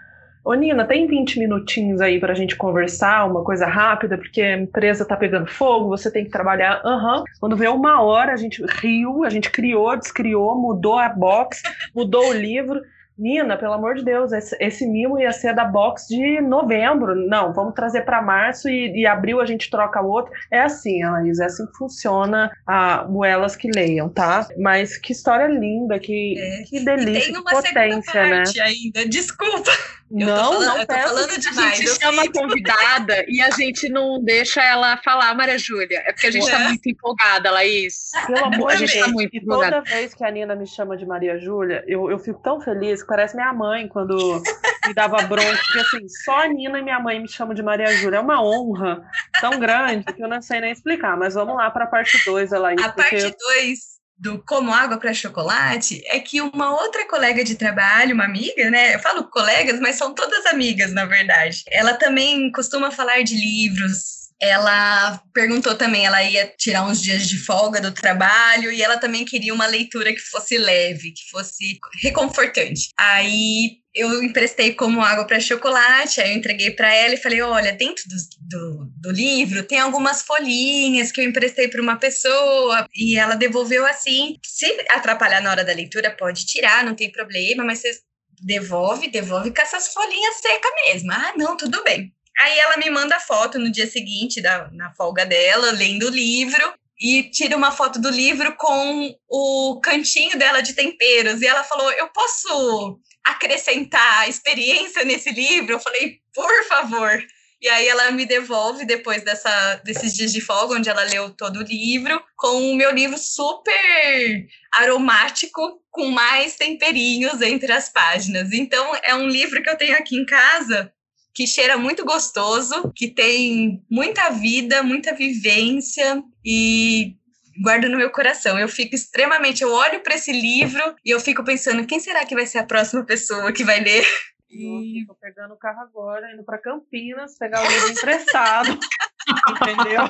[0.45, 4.59] Ô, Nina, tem 20 minutinhos aí para a gente conversar, uma coisa rápida, porque a
[4.59, 6.83] empresa está pegando fogo, você tem que trabalhar.
[6.85, 7.17] Aham.
[7.17, 7.23] Uhum.
[7.39, 11.63] Quando veio uma hora, a gente riu, a gente criou, descriou, mudou a box,
[11.95, 12.79] mudou o livro.
[13.17, 17.15] Nina, pelo amor de Deus, esse, esse, mimo ia ser da box de novembro.
[17.15, 20.33] Não, vamos trazer para março e, e, abril a gente troca outro.
[20.51, 24.47] É assim, Anaís, é assim que funciona a Buelas que leiam, tá?
[24.57, 26.63] Mas que história linda, que, é.
[26.63, 28.43] que delícia, que potência, né?
[28.61, 29.71] ainda, desculpa.
[30.11, 31.71] Eu não, falando, não eu tô falando demais.
[31.71, 36.03] A gente chama a convidada e a gente não deixa ela falar, Maria Júlia.
[36.05, 36.57] É porque a gente tá é.
[36.57, 38.11] tá muito empolgada, Laís.
[38.27, 39.05] Pelo amor de Deus.
[39.05, 42.19] Tá muito e toda vez que a Nina me chama de Maria Júlia, eu, eu
[42.19, 44.41] fico tão feliz, parece minha mãe quando
[44.87, 47.87] me dava bronca, porque assim, só a Nina e minha mãe me chamam de Maria
[47.97, 48.17] Júlia.
[48.17, 49.03] É uma honra
[49.39, 51.17] tão grande que eu não sei nem explicar.
[51.17, 52.83] Mas vamos lá para a parte 2, Laís.
[52.83, 58.15] A parte 2 do Como Água para Chocolate é que uma outra colega de trabalho,
[58.15, 58.95] uma amiga, né?
[58.95, 61.63] Eu falo colegas, mas são todas amigas, na verdade.
[61.69, 64.24] Ela também costuma falar de livros.
[64.41, 69.23] Ela perguntou também, ela ia tirar uns dias de folga do trabalho e ela também
[69.23, 72.89] queria uma leitura que fosse leve, que fosse reconfortante.
[72.99, 77.71] Aí eu emprestei como água para chocolate, aí eu entreguei para ela e falei: olha,
[77.71, 83.17] dentro do, do, do, livro tem algumas folhinhas que eu emprestei para uma pessoa e
[83.17, 84.37] ela devolveu assim.
[84.43, 87.97] Se atrapalhar na hora da leitura, pode tirar, não tem problema, mas você
[88.43, 91.11] devolve, devolve com essas folhinhas secas mesmo.
[91.13, 92.13] Ah, não, tudo bem.
[92.37, 96.73] Aí ela me manda foto no dia seguinte, da, na folga dela, lendo o livro,
[96.99, 101.41] e tira uma foto do livro com o cantinho dela de temperos.
[101.41, 105.73] E ela falou: Eu posso acrescentar experiência nesse livro?
[105.73, 107.23] Eu falei, por favor.
[107.61, 111.57] E aí ela me devolve depois dessa, desses dias de folga, onde ela leu todo
[111.57, 118.51] o livro, com o meu livro super aromático, com mais temperinhos entre as páginas.
[118.51, 120.93] Então é um livro que eu tenho aqui em casa
[121.35, 127.17] que cheira muito gostoso, que tem muita vida, muita vivência e
[127.61, 128.57] guardo no meu coração.
[128.57, 132.33] Eu fico extremamente, eu olho para esse livro e eu fico pensando, quem será que
[132.33, 134.05] vai ser a próxima pessoa que vai ler?
[134.49, 138.79] Nossa, tô pegando o carro agora, indo para Campinas, pegar o livro emprestado.
[139.61, 140.03] entendeu?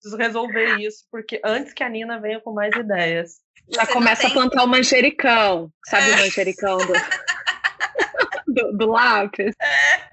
[0.00, 3.34] Preciso resolver isso, porque antes que a Nina venha com mais ideias.
[3.72, 5.70] Já Você começa a plantar o manjericão.
[5.86, 6.14] Sabe é.
[6.14, 6.92] o manjericão do,
[8.52, 9.54] do, do lápis?
[9.62, 10.10] É.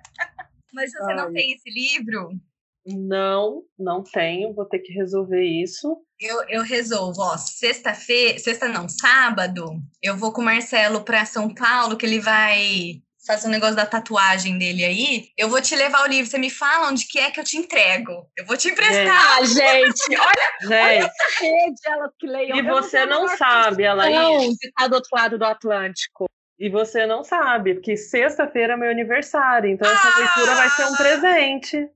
[0.77, 1.15] Mas você Ai.
[1.15, 2.29] não tem esse livro?
[2.85, 5.97] Não, não tenho, vou ter que resolver isso.
[6.19, 9.65] Eu, eu resolvo, ó, sexta-feira, sexta não, sábado,
[10.03, 13.87] eu vou com o Marcelo para São Paulo, que ele vai fazer um negócio da
[13.87, 16.29] tatuagem dele aí, eu vou te levar o livro.
[16.29, 18.29] Você me fala onde que é que eu te entrego.
[18.37, 19.37] Eu vou te emprestar.
[19.37, 22.57] Ah, gente, olha, Gente, olha essa rede, elas que leiam.
[22.57, 26.27] e você não sabe, ela Não, se tá do outro lado do Atlântico.
[26.59, 30.17] E você não sabe, porque sexta-feira é meu aniversário, então essa Ah!
[30.19, 31.89] leitura vai ser um presente.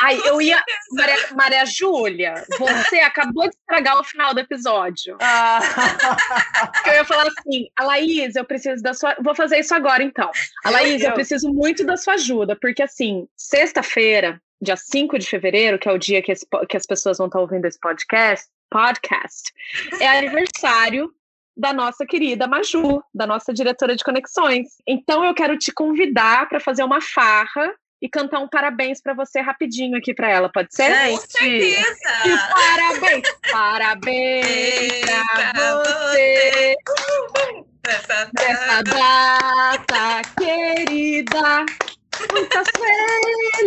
[0.00, 0.62] Ai, eu ia.
[0.92, 5.16] Maria, Maria Júlia, você acabou de estragar o final do episódio.
[5.20, 5.60] Ah,
[6.86, 9.14] eu ia falar assim, a Laís, eu preciso da sua.
[9.20, 10.30] Vou fazer isso agora, então.
[10.64, 15.78] A Laís, eu preciso muito da sua ajuda, porque assim, sexta-feira, dia 5 de fevereiro,
[15.78, 19.52] que é o dia que, esse que as pessoas vão estar ouvindo esse podcast, podcast,
[20.00, 21.10] é aniversário
[21.56, 24.68] da nossa querida Maju, da nossa diretora de conexões.
[24.86, 29.40] Então eu quero te convidar para fazer uma farra e cantar um parabéns para você
[29.40, 30.90] rapidinho aqui para ela, pode ser?
[30.90, 32.48] Com gente, E certeza!
[32.50, 33.22] parabéns!
[33.50, 35.00] Parabéns
[35.34, 36.74] pra você
[37.86, 41.64] Essa nessa data querida.
[42.32, 42.66] Muitas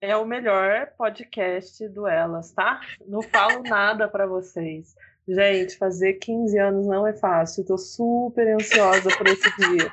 [0.00, 2.80] é o melhor podcast do Elas, tá?
[3.06, 4.94] Não falo nada pra vocês.
[5.28, 7.66] Gente, fazer 15 anos não é fácil.
[7.66, 9.90] Tô super ansiosa por esse dia.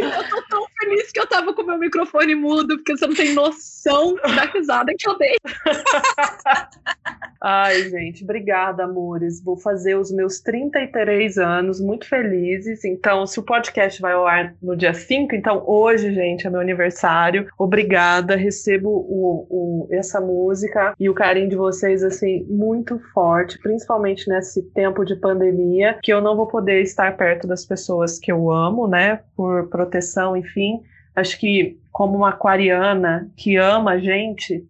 [0.00, 3.34] Eu tô tão feliz que eu tava com meu microfone mudo, porque você não tem
[3.34, 5.36] noção da risada que eu dei.
[7.44, 9.42] Ai, gente, obrigada, amores.
[9.42, 12.84] Vou fazer os meus 33 anos muito felizes.
[12.84, 16.60] Então, se o podcast vai ao ar no dia 5, então hoje, gente, é meu
[16.60, 17.48] aniversário.
[17.58, 24.28] Obrigada, recebo o, o- essa música e o carinho de vocês, assim, muito forte, principalmente
[24.28, 28.52] nesse tempo de pandemia, que eu não vou poder estar perto das pessoas que eu
[28.52, 30.80] amo, né, por proteção, enfim.
[31.14, 34.66] Acho que, como uma aquariana que ama a gente,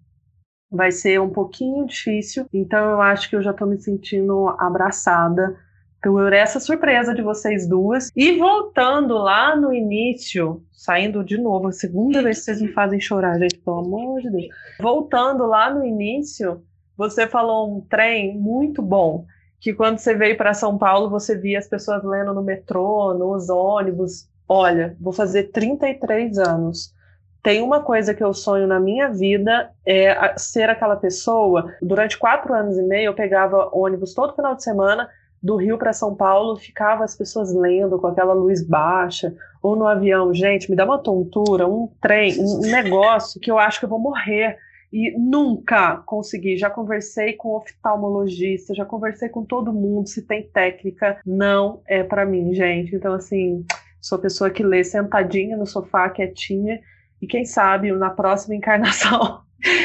[0.71, 5.57] vai ser um pouquinho difícil, então eu acho que eu já tô me sentindo abraçada
[6.03, 8.11] por essa surpresa de vocês duas.
[8.17, 13.01] E voltando lá no início, saindo de novo, a segunda vez que vocês me fazem
[13.01, 14.49] chorar, gente, pelo amor de Deus.
[14.81, 16.63] Voltando lá no início,
[16.97, 19.25] você falou um trem muito bom.
[19.61, 23.49] Que quando você veio para São Paulo, você via as pessoas lendo no metrô, nos
[23.49, 24.29] ônibus.
[24.49, 26.95] Olha, vou fazer 33 anos
[27.43, 31.75] tem uma coisa que eu sonho na minha vida é ser aquela pessoa.
[31.83, 35.09] Durante quatro anos e meio, eu pegava ônibus todo final de semana
[35.43, 39.89] do Rio para São Paulo, ficava as pessoas lendo com aquela luz baixa, ou no
[39.89, 40.33] avião.
[40.33, 43.91] Gente, me dá uma tontura, um trem, um um negócio que eu acho que eu
[43.91, 44.57] vou morrer.
[44.93, 46.57] E nunca consegui.
[46.57, 50.07] Já conversei com oftalmologista, já conversei com todo mundo.
[50.07, 52.95] Se tem técnica, não é para mim, gente.
[52.95, 53.65] Então, assim,
[54.03, 56.81] sou pessoa que lê sentadinha no sofá, quietinha.
[57.23, 59.43] E quem sabe na próxima encarnação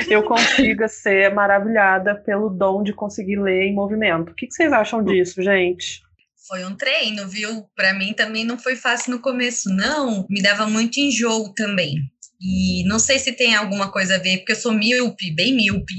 [0.09, 4.31] eu consiga ser maravilhada pelo dom de conseguir ler em movimento.
[4.31, 6.01] O que, que vocês acham disso, gente?
[6.47, 7.65] Foi um treino, viu?
[7.75, 10.25] Para mim também não foi fácil no começo, não.
[10.29, 11.95] Me dava muito enjoo também.
[12.41, 15.93] E não sei se tem alguma coisa a ver, porque eu sou míope, bem míope.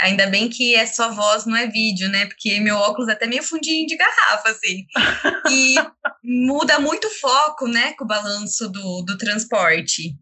[0.00, 2.26] Ainda bem que é só voz, não é vídeo, né?
[2.26, 4.84] Porque meu óculos é até meio fundinho de garrafa, assim.
[5.50, 5.74] E
[6.22, 7.92] muda muito o foco, né?
[7.98, 10.14] Com o balanço do, do transporte.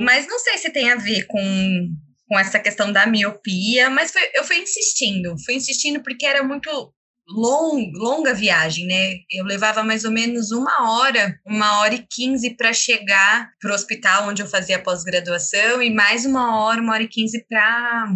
[0.00, 1.88] Mas não sei se tem a ver com,
[2.28, 6.92] com essa questão da miopia, mas foi- eu fui insistindo, fui insistindo porque era muito
[7.30, 9.16] long, longa viagem, né?
[9.30, 13.74] Eu levava mais ou menos uma hora, uma hora e quinze para chegar para o
[13.74, 18.08] hospital onde eu fazia a pós-graduação e mais uma hora, uma hora e quinze para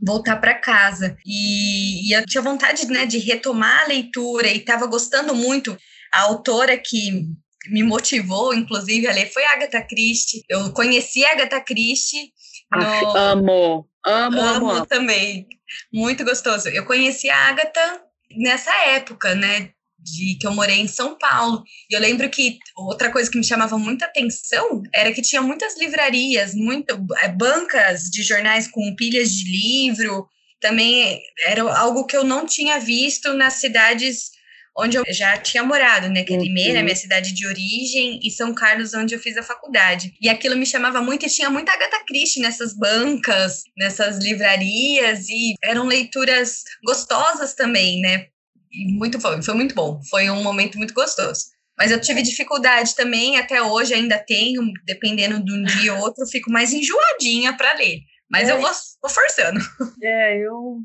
[0.00, 1.16] voltar para casa.
[1.26, 5.76] E, e eu tinha vontade, né, de retomar a leitura e estava gostando muito.
[6.12, 7.26] A autora que
[7.70, 10.42] me motivou, inclusive, a ler foi a Agatha Christie.
[10.48, 12.32] Eu conheci a Agatha Christie
[12.70, 14.86] no, amo, amo, amo, amo amo.
[14.86, 15.46] também.
[15.92, 16.68] Muito gostoso.
[16.68, 18.02] Eu conheci a Agatha
[18.36, 19.70] nessa época, né?
[19.98, 21.62] De que eu morei em São Paulo.
[21.90, 25.76] E eu lembro que outra coisa que me chamava muita atenção era que tinha muitas
[25.78, 30.28] livrarias, muito, eh, bancas de jornais com pilhas de livro.
[30.60, 34.30] Também era algo que eu não tinha visto nas cidades
[34.78, 36.22] onde eu já tinha morado, né?
[36.22, 36.44] Que é Uhum.
[36.44, 40.14] Limeira, minha cidade de origem, e São Carlos, onde eu fiz a faculdade.
[40.20, 45.54] E aquilo me chamava muito, e tinha muita Agatha Christie nessas bancas, nessas livrarias, e
[45.62, 48.26] eram leituras gostosas também, né?
[48.72, 50.00] E muito foi, foi muito bom.
[50.10, 51.46] Foi um momento muito gostoso.
[51.76, 56.24] Mas eu tive dificuldade também, até hoje ainda tenho, dependendo de um dia ou outro,
[56.24, 58.00] eu fico mais enjoadinha para ler.
[58.28, 58.52] Mas É.
[58.52, 59.60] eu vou, vou forçando.
[60.02, 60.78] É, eu.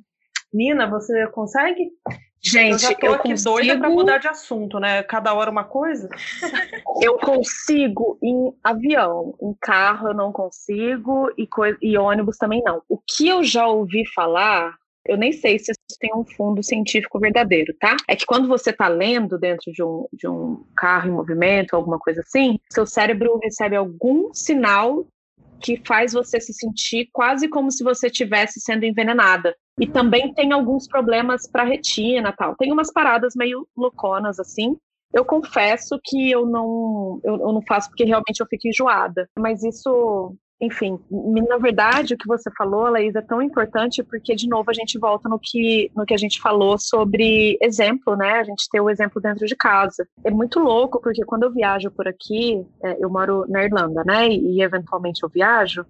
[0.53, 1.89] Nina, você consegue?
[2.45, 3.49] Gente, eu já tô eu aqui consigo...
[3.55, 5.01] doida para mudar de assunto, né?
[5.03, 6.09] Cada hora uma coisa.
[7.01, 11.47] eu consigo em avião, em carro eu não consigo e,
[11.81, 12.83] e ônibus também não.
[12.87, 14.75] O que eu já ouvi falar
[15.05, 17.95] eu nem sei se isso tem um fundo científico verdadeiro, tá?
[18.07, 21.99] É que quando você está lendo dentro de um, de um carro em movimento, alguma
[21.99, 25.05] coisa assim, seu cérebro recebe algum sinal
[25.61, 29.55] que faz você se sentir quase como se você estivesse sendo envenenada.
[29.79, 32.55] E também tem alguns problemas para retina tal.
[32.55, 34.75] Tem umas paradas meio louconas assim.
[35.13, 39.27] Eu confesso que eu não, eu, eu não faço porque realmente eu fico enjoada.
[39.39, 44.47] Mas isso enfim, na verdade, o que você falou, Laís, é tão importante porque, de
[44.47, 48.39] novo, a gente volta no que, no que a gente falou sobre exemplo, né?
[48.39, 50.07] A gente ter o exemplo dentro de casa.
[50.23, 54.29] É muito louco, porque quando eu viajo por aqui, é, eu moro na Irlanda, né?
[54.29, 55.85] E, e eventualmente eu viajo.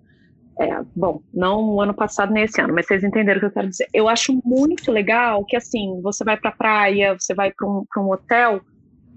[0.59, 3.51] É, bom, não o ano passado nem esse ano, mas vocês entenderam o que eu
[3.51, 3.87] quero dizer.
[3.93, 8.11] Eu acho muito legal que, assim, você vai pra praia, você vai para um, um
[8.11, 8.61] hotel,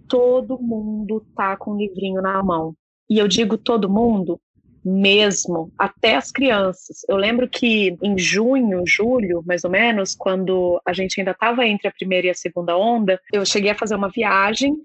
[0.06, 2.74] todo mundo tá com um livrinho na mão.
[3.08, 4.40] E eu digo todo mundo
[4.88, 7.04] mesmo, até as crianças.
[7.08, 11.88] Eu lembro que em junho, julho, mais ou menos, quando a gente ainda estava entre
[11.88, 14.76] a primeira e a segunda onda, eu cheguei a fazer uma viagem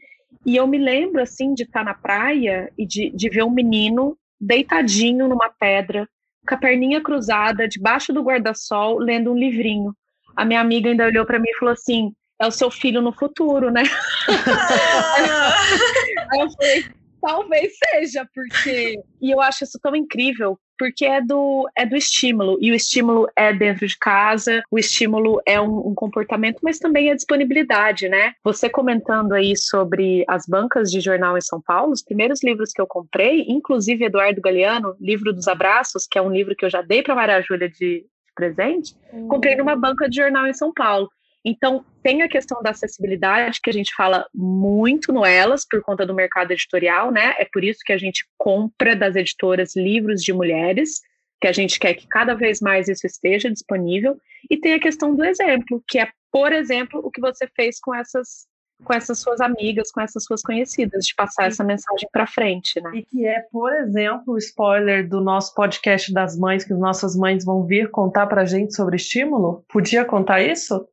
[0.44, 4.18] e eu me lembro, assim, de estar na praia e de, de ver um menino
[4.40, 6.10] deitadinho numa pedra,
[6.48, 9.96] com a perninha cruzada, debaixo do guarda-sol, lendo um livrinho.
[10.36, 13.14] A minha amiga ainda olhou para mim e falou assim: é o seu filho no
[13.14, 13.84] futuro, né?
[16.32, 16.86] Aí eu falei,
[17.22, 19.00] Talvez seja, porque.
[19.22, 23.28] e eu acho isso tão incrível, porque é do, é do estímulo, e o estímulo
[23.36, 28.34] é dentro de casa, o estímulo é um, um, comportamento, mas também é disponibilidade, né?
[28.44, 32.82] Você comentando aí sobre as bancas de jornal em São Paulo, os primeiros livros que
[32.82, 36.82] eu comprei, inclusive Eduardo Galeano, Livro dos Abraços, que é um livro que eu já
[36.82, 38.04] dei para Maria Júlia de
[38.34, 39.28] presente, hum.
[39.28, 41.12] comprei numa banca de jornal em São Paulo.
[41.44, 46.06] Então, tem a questão da acessibilidade, que a gente fala muito no Elas, por conta
[46.06, 47.36] do mercado editorial, né?
[47.40, 51.02] É por isso que a gente compra das editoras livros de mulheres,
[51.42, 54.16] que a gente quer que cada vez mais isso esteja disponível.
[54.50, 57.94] E tem a questão do exemplo, que é, por exemplo, o que você fez com
[57.94, 58.50] essas
[58.84, 62.92] com essas suas amigas, com essas suas conhecidas, de passar essa mensagem para frente, né?
[62.96, 67.16] E que é, por exemplo, o spoiler do nosso podcast das mães, que as nossas
[67.16, 69.64] mães vão vir contar pra gente sobre estímulo.
[69.70, 70.88] Podia contar isso?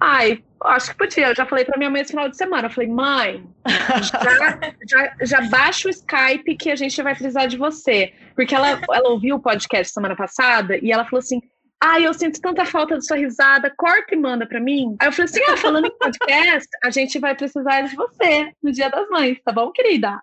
[0.00, 1.28] Ai, acho que podia.
[1.28, 2.68] Eu já falei para minha mãe esse final de semana.
[2.68, 3.44] Eu falei, mãe,
[4.02, 8.12] já, já, já baixa o Skype que a gente vai precisar de você.
[8.34, 11.40] Porque ela, ela ouviu o podcast semana passada e ela falou assim:
[11.80, 14.96] Ai, eu sinto tanta falta de sua risada, corta e manda para mim.
[15.00, 18.72] Aí eu falei assim: ah, falando em podcast, a gente vai precisar de você no
[18.72, 20.20] Dia das Mães, tá bom, querida?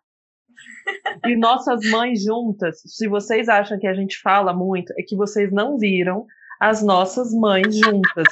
[1.26, 5.52] E nossas mães juntas, se vocês acham que a gente fala muito, é que vocês
[5.52, 6.26] não viram
[6.60, 8.28] as nossas mães juntas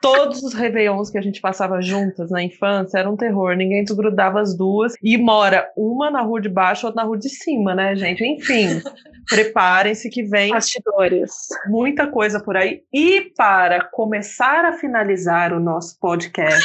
[0.00, 4.40] todos os réveillons que a gente passava juntas na infância era um terror, ninguém desgrudava
[4.40, 7.94] as duas e mora uma na rua de baixo, outra na rua de cima, né,
[7.96, 8.24] gente?
[8.24, 8.80] Enfim,
[9.28, 11.32] preparem-se que vem bastidores.
[11.66, 12.82] Muita coisa por aí.
[12.92, 16.64] E para começar a finalizar o nosso podcast,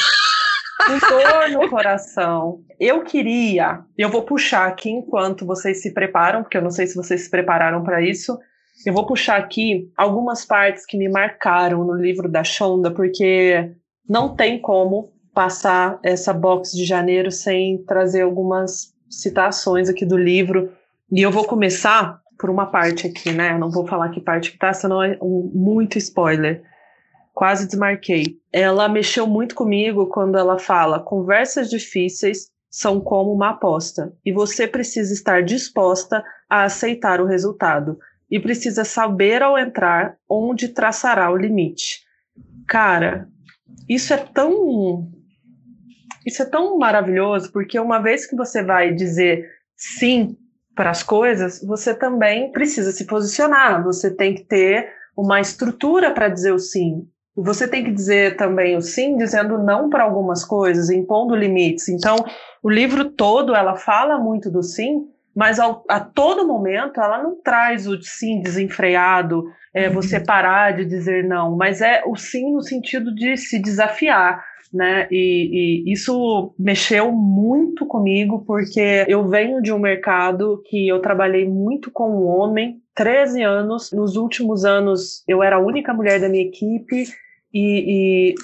[0.85, 2.61] com dor no coração.
[2.79, 6.95] Eu queria, eu vou puxar aqui enquanto vocês se preparam, porque eu não sei se
[6.95, 8.37] vocês se prepararam para isso.
[8.85, 13.71] Eu vou puxar aqui algumas partes que me marcaram no livro da Shonda, porque
[14.07, 20.71] não tem como passar essa box de janeiro sem trazer algumas citações aqui do livro.
[21.11, 23.51] E eu vou começar por uma parte aqui, né?
[23.51, 26.63] Eu não vou falar que parte que tá, senão é um, muito spoiler.
[27.33, 28.37] Quase desmarquei.
[28.51, 34.67] Ela mexeu muito comigo quando ela fala: conversas difíceis são como uma aposta, e você
[34.67, 37.97] precisa estar disposta a aceitar o resultado
[38.29, 42.01] e precisa saber ao entrar onde traçará o limite.
[42.67, 43.27] Cara,
[43.87, 45.09] isso é tão
[46.25, 50.37] isso é tão maravilhoso porque uma vez que você vai dizer sim
[50.75, 56.29] para as coisas, você também precisa se posicionar, você tem que ter uma estrutura para
[56.29, 57.05] dizer o sim.
[57.35, 61.89] Você tem que dizer também o sim, dizendo não para algumas coisas, impondo limites.
[61.89, 62.15] Então,
[62.63, 65.07] o livro todo ela fala muito do sim,
[65.39, 69.93] mas ao, a todo momento ela não traz o sim desenfreado, é, uhum.
[69.93, 74.43] você parar de dizer não, mas é o sim no sentido de se desafiar.
[74.73, 75.07] Né?
[75.09, 81.47] E, e, isso mexeu muito comigo, porque eu venho de um mercado que eu trabalhei
[81.47, 83.93] muito com o homem, 13 anos.
[83.93, 87.05] Nos últimos anos, eu era a única mulher da minha equipe,
[87.53, 88.35] e, e,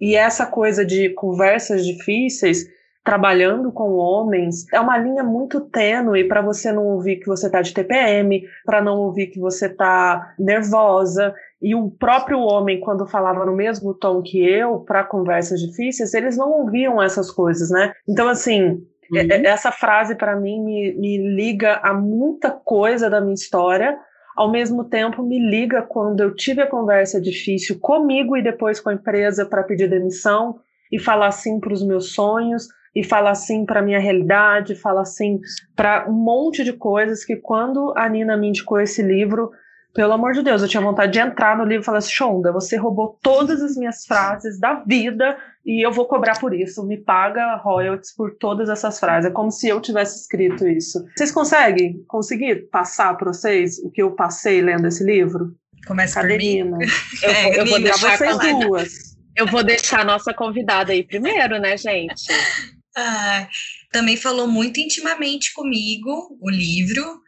[0.00, 2.64] e essa coisa de conversas difíceis
[3.10, 7.60] trabalhando com homens, é uma linha muito tênue para você não ouvir que você está
[7.60, 11.34] de TPM, para não ouvir que você está nervosa.
[11.60, 16.36] e o próprio homem, quando falava no mesmo tom que eu, para conversas difíceis, eles
[16.36, 17.92] não ouviam essas coisas, né?
[18.08, 18.74] Então, assim,
[19.10, 19.44] uhum.
[19.44, 23.98] essa frase para mim me, me liga a muita coisa da minha história,
[24.36, 28.88] ao mesmo tempo me liga quando eu tive a conversa difícil comigo e depois com
[28.88, 30.60] a empresa para pedir demissão
[30.92, 35.38] e falar sim para os meus sonhos e falar sim para minha realidade, falar sim
[35.76, 39.50] para um monte de coisas que quando a Nina me indicou esse livro,
[39.94, 42.52] pelo amor de Deus, eu tinha vontade de entrar no livro e falar assim, Shonda,
[42.52, 45.36] você roubou todas as minhas frases da vida
[45.66, 46.86] e eu vou cobrar por isso.
[46.86, 49.30] Me paga royalties por todas essas frases.
[49.30, 51.04] É como se eu tivesse escrito isso.
[51.16, 55.54] Vocês conseguem conseguir passar para vocês o que eu passei lendo esse livro?
[55.86, 56.58] Começa por mim.
[57.22, 59.16] Eu, é, eu vou deixar vocês duas.
[59.34, 62.26] Eu vou deixar a nossa convidada aí primeiro, né, gente?
[62.96, 63.48] Ah,
[63.92, 67.20] também falou muito intimamente comigo o livro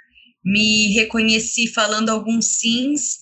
[0.44, 3.20] me reconheci falando alguns sims,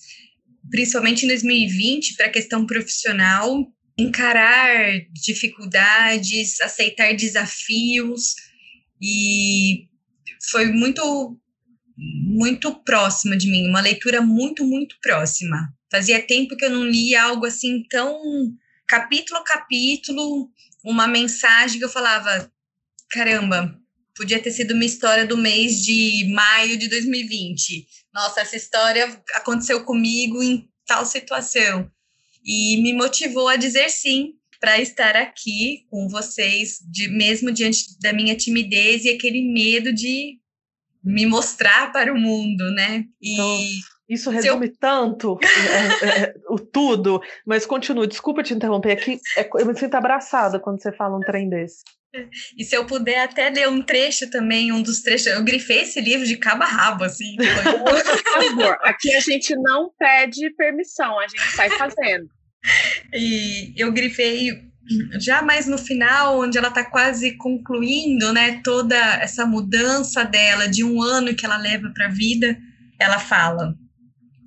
[0.69, 3.67] principalmente em 2020, para a questão profissional,
[3.97, 8.35] encarar dificuldades, aceitar desafios
[9.01, 9.87] e
[10.49, 11.37] foi muito
[11.97, 15.71] muito próxima de mim, uma leitura muito muito próxima.
[15.91, 18.19] Fazia tempo que eu não lia algo assim tão
[18.87, 20.49] capítulo a capítulo,
[20.83, 22.51] uma mensagem que eu falava,
[23.09, 23.77] caramba,
[24.15, 27.87] podia ter sido uma história do mês de maio de 2020.
[28.13, 31.89] Nossa, essa história aconteceu comigo em tal situação.
[32.43, 38.13] E me motivou a dizer sim para estar aqui com vocês, de, mesmo diante da
[38.13, 40.39] minha timidez e aquele medo de
[41.03, 43.05] me mostrar para o mundo, né?
[43.19, 44.73] E isso resume eu...
[44.77, 45.39] tanto
[46.03, 48.05] é, é, o tudo, mas continua.
[48.05, 49.19] Desculpa te interromper aqui.
[49.37, 51.83] É, eu me sinto abraçada quando você fala um trem desse.
[52.57, 56.01] E se eu puder até ler um trecho também, um dos trechos, eu grifei esse
[56.01, 57.37] livro de cabo a rabo, assim.
[57.39, 62.27] Por favor, aqui a gente não pede permissão, a gente sai fazendo.
[63.13, 64.69] E eu grifei
[65.21, 70.83] já mais no final, onde ela está quase concluindo, né, toda essa mudança dela de
[70.83, 72.57] um ano que ela leva para a vida,
[72.99, 73.75] ela fala: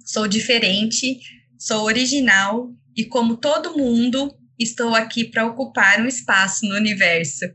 [0.05, 1.18] sou diferente,
[1.59, 7.46] sou original e como todo mundo estou aqui para ocupar um espaço no universo.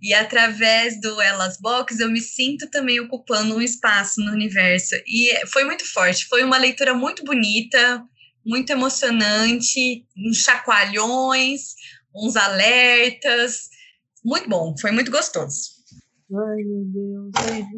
[0.00, 4.94] E através do Elas Box, eu me sinto também ocupando um espaço no universo.
[5.06, 8.02] E foi muito forte, foi uma leitura muito bonita,
[8.46, 11.74] muito emocionante, uns chacoalhões,
[12.14, 13.68] uns alertas.
[14.24, 15.77] Muito bom, foi muito gostoso.
[16.30, 17.32] Ai, meu Deus.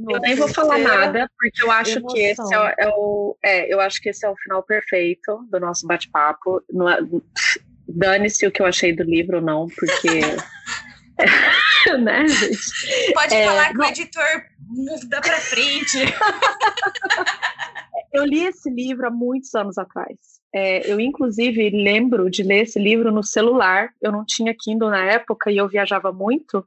[0.08, 2.14] eu nem vou falar nada, porque eu acho Emoção.
[2.14, 3.36] que esse é, é, o.
[3.44, 6.58] É, eu acho que esse é o final perfeito do nosso bate-papo.
[6.58, 7.20] É,
[7.88, 10.20] dane-se o que eu achei do livro, não, porque.
[12.02, 13.12] né, gente?
[13.12, 13.86] Pode é, falar que não...
[13.86, 15.98] o editor muda para frente.
[18.12, 20.16] eu li esse livro há muitos anos atrás.
[20.52, 23.90] É, eu, inclusive, lembro de ler esse livro no celular.
[24.00, 26.66] Eu não tinha Kindle na época e eu viajava muito.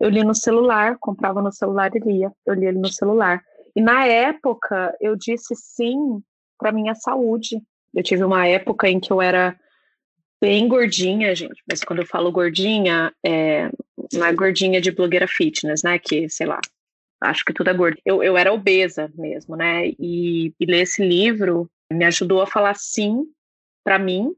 [0.00, 2.32] Eu li no celular, comprava no celular e lia.
[2.46, 3.42] Eu li ele no celular.
[3.74, 6.22] E na época eu disse sim
[6.58, 7.60] para minha saúde.
[7.94, 9.58] Eu tive uma época em que eu era
[10.40, 11.62] bem gordinha, gente.
[11.68, 13.70] Mas quando eu falo gordinha, é,
[14.12, 15.98] não é gordinha de blogueira fitness, né?
[15.98, 16.60] Que, sei lá,
[17.20, 17.98] acho que tudo é gordo.
[18.04, 19.88] Eu, eu era obesa mesmo, né?
[19.98, 23.24] E, e ler esse livro me ajudou a falar sim
[23.82, 24.34] para mim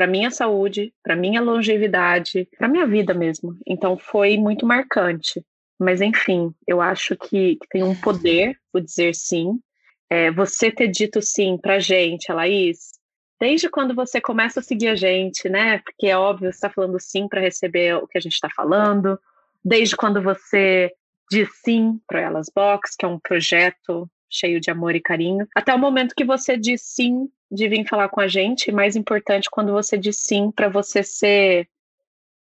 [0.00, 3.58] para minha saúde, para minha longevidade, para minha vida mesmo.
[3.66, 5.44] Então foi muito marcante.
[5.78, 9.60] Mas enfim, eu acho que, que tem um poder o dizer sim.
[10.08, 12.92] É, você ter dito sim para gente, Laís,
[13.38, 15.80] desde quando você começa a seguir a gente, né?
[15.80, 19.20] Porque é óbvio, você está falando sim para receber o que a gente está falando.
[19.62, 20.90] Desde quando você
[21.30, 25.74] diz sim para Elas Box, que é um projeto cheio de amor e carinho, até
[25.74, 29.72] o momento que você diz sim de vir falar com a gente, mais importante quando
[29.72, 31.68] você diz sim para você ser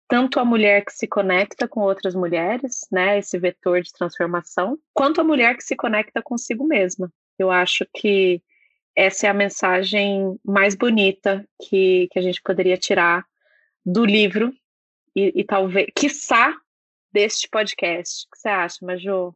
[0.08, 5.20] tanto a mulher que se conecta com outras mulheres, né, esse vetor de transformação, quanto
[5.20, 7.12] a mulher que se conecta consigo mesma.
[7.38, 8.40] Eu acho que
[8.94, 13.24] essa é a mensagem mais bonita que, que a gente poderia tirar
[13.84, 14.52] do livro
[15.14, 16.54] e, e talvez, quiçá,
[17.12, 18.26] deste podcast.
[18.26, 19.34] O que você acha, Maju?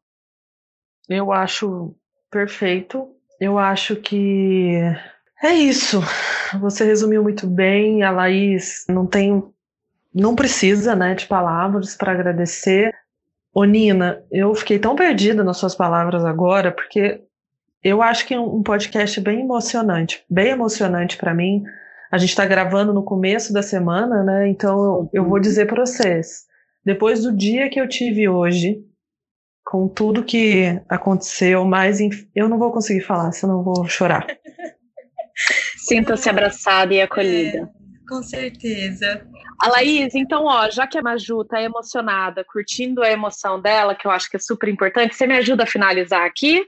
[1.09, 1.97] Eu acho
[2.31, 3.09] perfeito.
[3.41, 4.75] Eu acho que
[5.43, 6.01] é isso.
[6.61, 8.03] Você resumiu muito bem.
[8.03, 9.43] A Laís não tem,
[10.15, 12.95] não precisa, né, de palavras para agradecer.
[13.53, 17.21] Ô Nina, eu fiquei tão perdida nas suas palavras agora, porque
[17.83, 21.65] eu acho que é um podcast bem emocionante, bem emocionante para mim.
[22.13, 24.49] A gente está gravando no começo da semana, né?
[24.49, 26.45] Então eu, eu vou dizer para vocês,
[26.85, 28.85] depois do dia que eu tive hoje,
[29.71, 32.01] com tudo que aconteceu, mas
[32.35, 34.27] eu não vou conseguir falar, senão eu vou chorar.
[35.79, 37.59] Sinta-se abraçada e acolhida.
[37.59, 39.25] É, com certeza.
[39.63, 44.09] A Laís, então, ó, já que a Maju tá emocionada, curtindo a emoção dela, que
[44.09, 46.67] eu acho que é super importante, você me ajuda a finalizar aqui?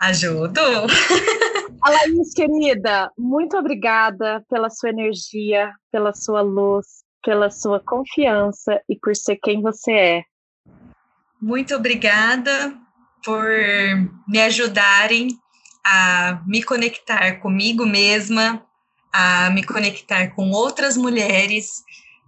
[0.00, 0.60] Ajudo.
[1.82, 6.86] A Laís, querida, muito obrigada pela sua energia, pela sua luz,
[7.22, 10.22] pela sua confiança e por ser quem você é.
[11.40, 12.74] Muito obrigada
[13.24, 13.48] por
[14.28, 15.28] me ajudarem
[15.84, 18.64] a me conectar comigo mesma,
[19.12, 21.82] a me conectar com outras mulheres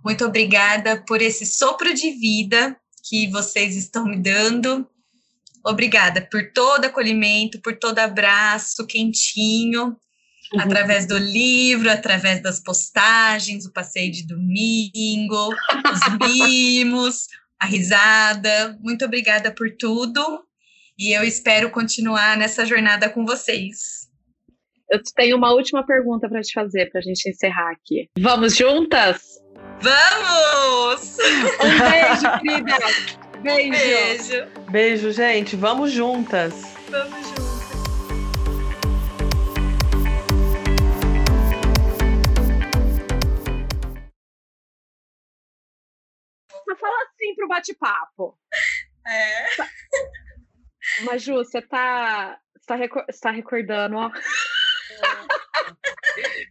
[0.04, 2.76] muito obrigada por esse sopro de vida
[3.08, 4.86] que vocês estão me dando.
[5.64, 9.96] Obrigada por todo acolhimento, por todo abraço quentinho,
[10.52, 10.60] uhum.
[10.60, 15.50] através do livro, através das postagens, o passeio de domingo,
[15.92, 17.26] os mimos,
[17.62, 18.76] a risada.
[18.80, 20.20] Muito obrigada por tudo
[20.98, 24.10] e eu espero continuar nessa jornada com vocês.
[24.90, 28.10] Eu tenho uma última pergunta para te fazer para a gente encerrar aqui.
[28.18, 29.40] Vamos juntas?
[29.80, 31.16] Vamos!
[31.60, 33.22] Um beijo, querida!
[33.42, 33.70] Beijo.
[33.70, 34.46] Beijo.
[34.70, 35.56] Beijo, gente.
[35.56, 36.52] Vamos juntas.
[36.90, 37.41] Vamos juntas.
[47.52, 48.38] Bate-papo.
[49.06, 49.46] É.
[51.04, 54.10] Maju, você tá, você tá, recor você tá recordando, ó.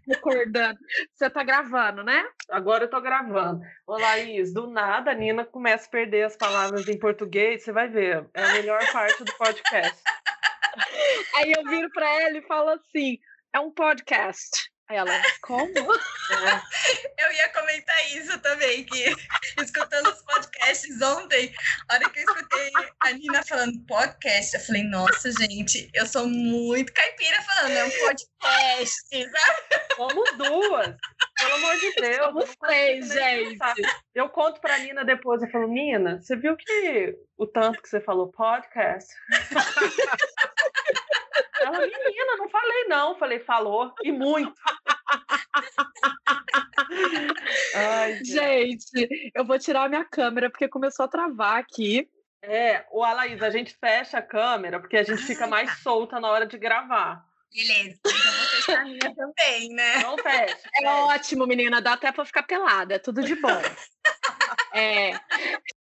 [0.07, 0.79] Recordando.
[1.13, 2.25] Você tá gravando, né?
[2.49, 3.61] Agora eu tô gravando.
[3.85, 7.87] Ô, Laís, do nada a Nina começa a perder as palavras em português, você vai
[7.87, 8.27] ver.
[8.33, 10.01] É a melhor parte do podcast.
[11.37, 13.19] Aí eu viro para ela e falo assim:
[13.53, 14.70] é um podcast.
[14.91, 15.65] Ela, como?
[15.65, 17.25] É.
[17.25, 19.15] Eu ia comentar isso também, que
[19.61, 21.53] escutando os podcasts ontem,
[21.89, 22.71] a hora que eu escutei
[23.01, 27.91] a Nina falando podcast, eu falei, nossa, gente, eu sou muito caipira falando, é um
[28.05, 29.85] podcast, sabe?
[29.95, 30.95] Somos duas.
[31.39, 32.17] Pelo amor de Deus.
[32.17, 33.59] Somos três, gente.
[34.13, 38.01] Eu conto pra Nina depois, eu falo, Nina, você viu que o tanto que você
[38.01, 39.09] falou podcast?
[41.59, 43.17] Ela, menina, não falei não.
[43.17, 44.53] Falei, falou, e muito.
[47.75, 52.09] Ai, gente, eu vou tirar a minha câmera porque começou a travar aqui.
[52.43, 56.29] É, o Alaís, a gente fecha a câmera porque a gente fica mais solta na
[56.29, 57.23] hora de gravar.
[57.53, 59.99] Beleza, então vou fechar a minha também, né?
[59.99, 60.57] Não fecha.
[60.81, 63.61] É ótimo, menina, dá até pra ficar pelada, é tudo de bom.
[64.73, 65.11] é.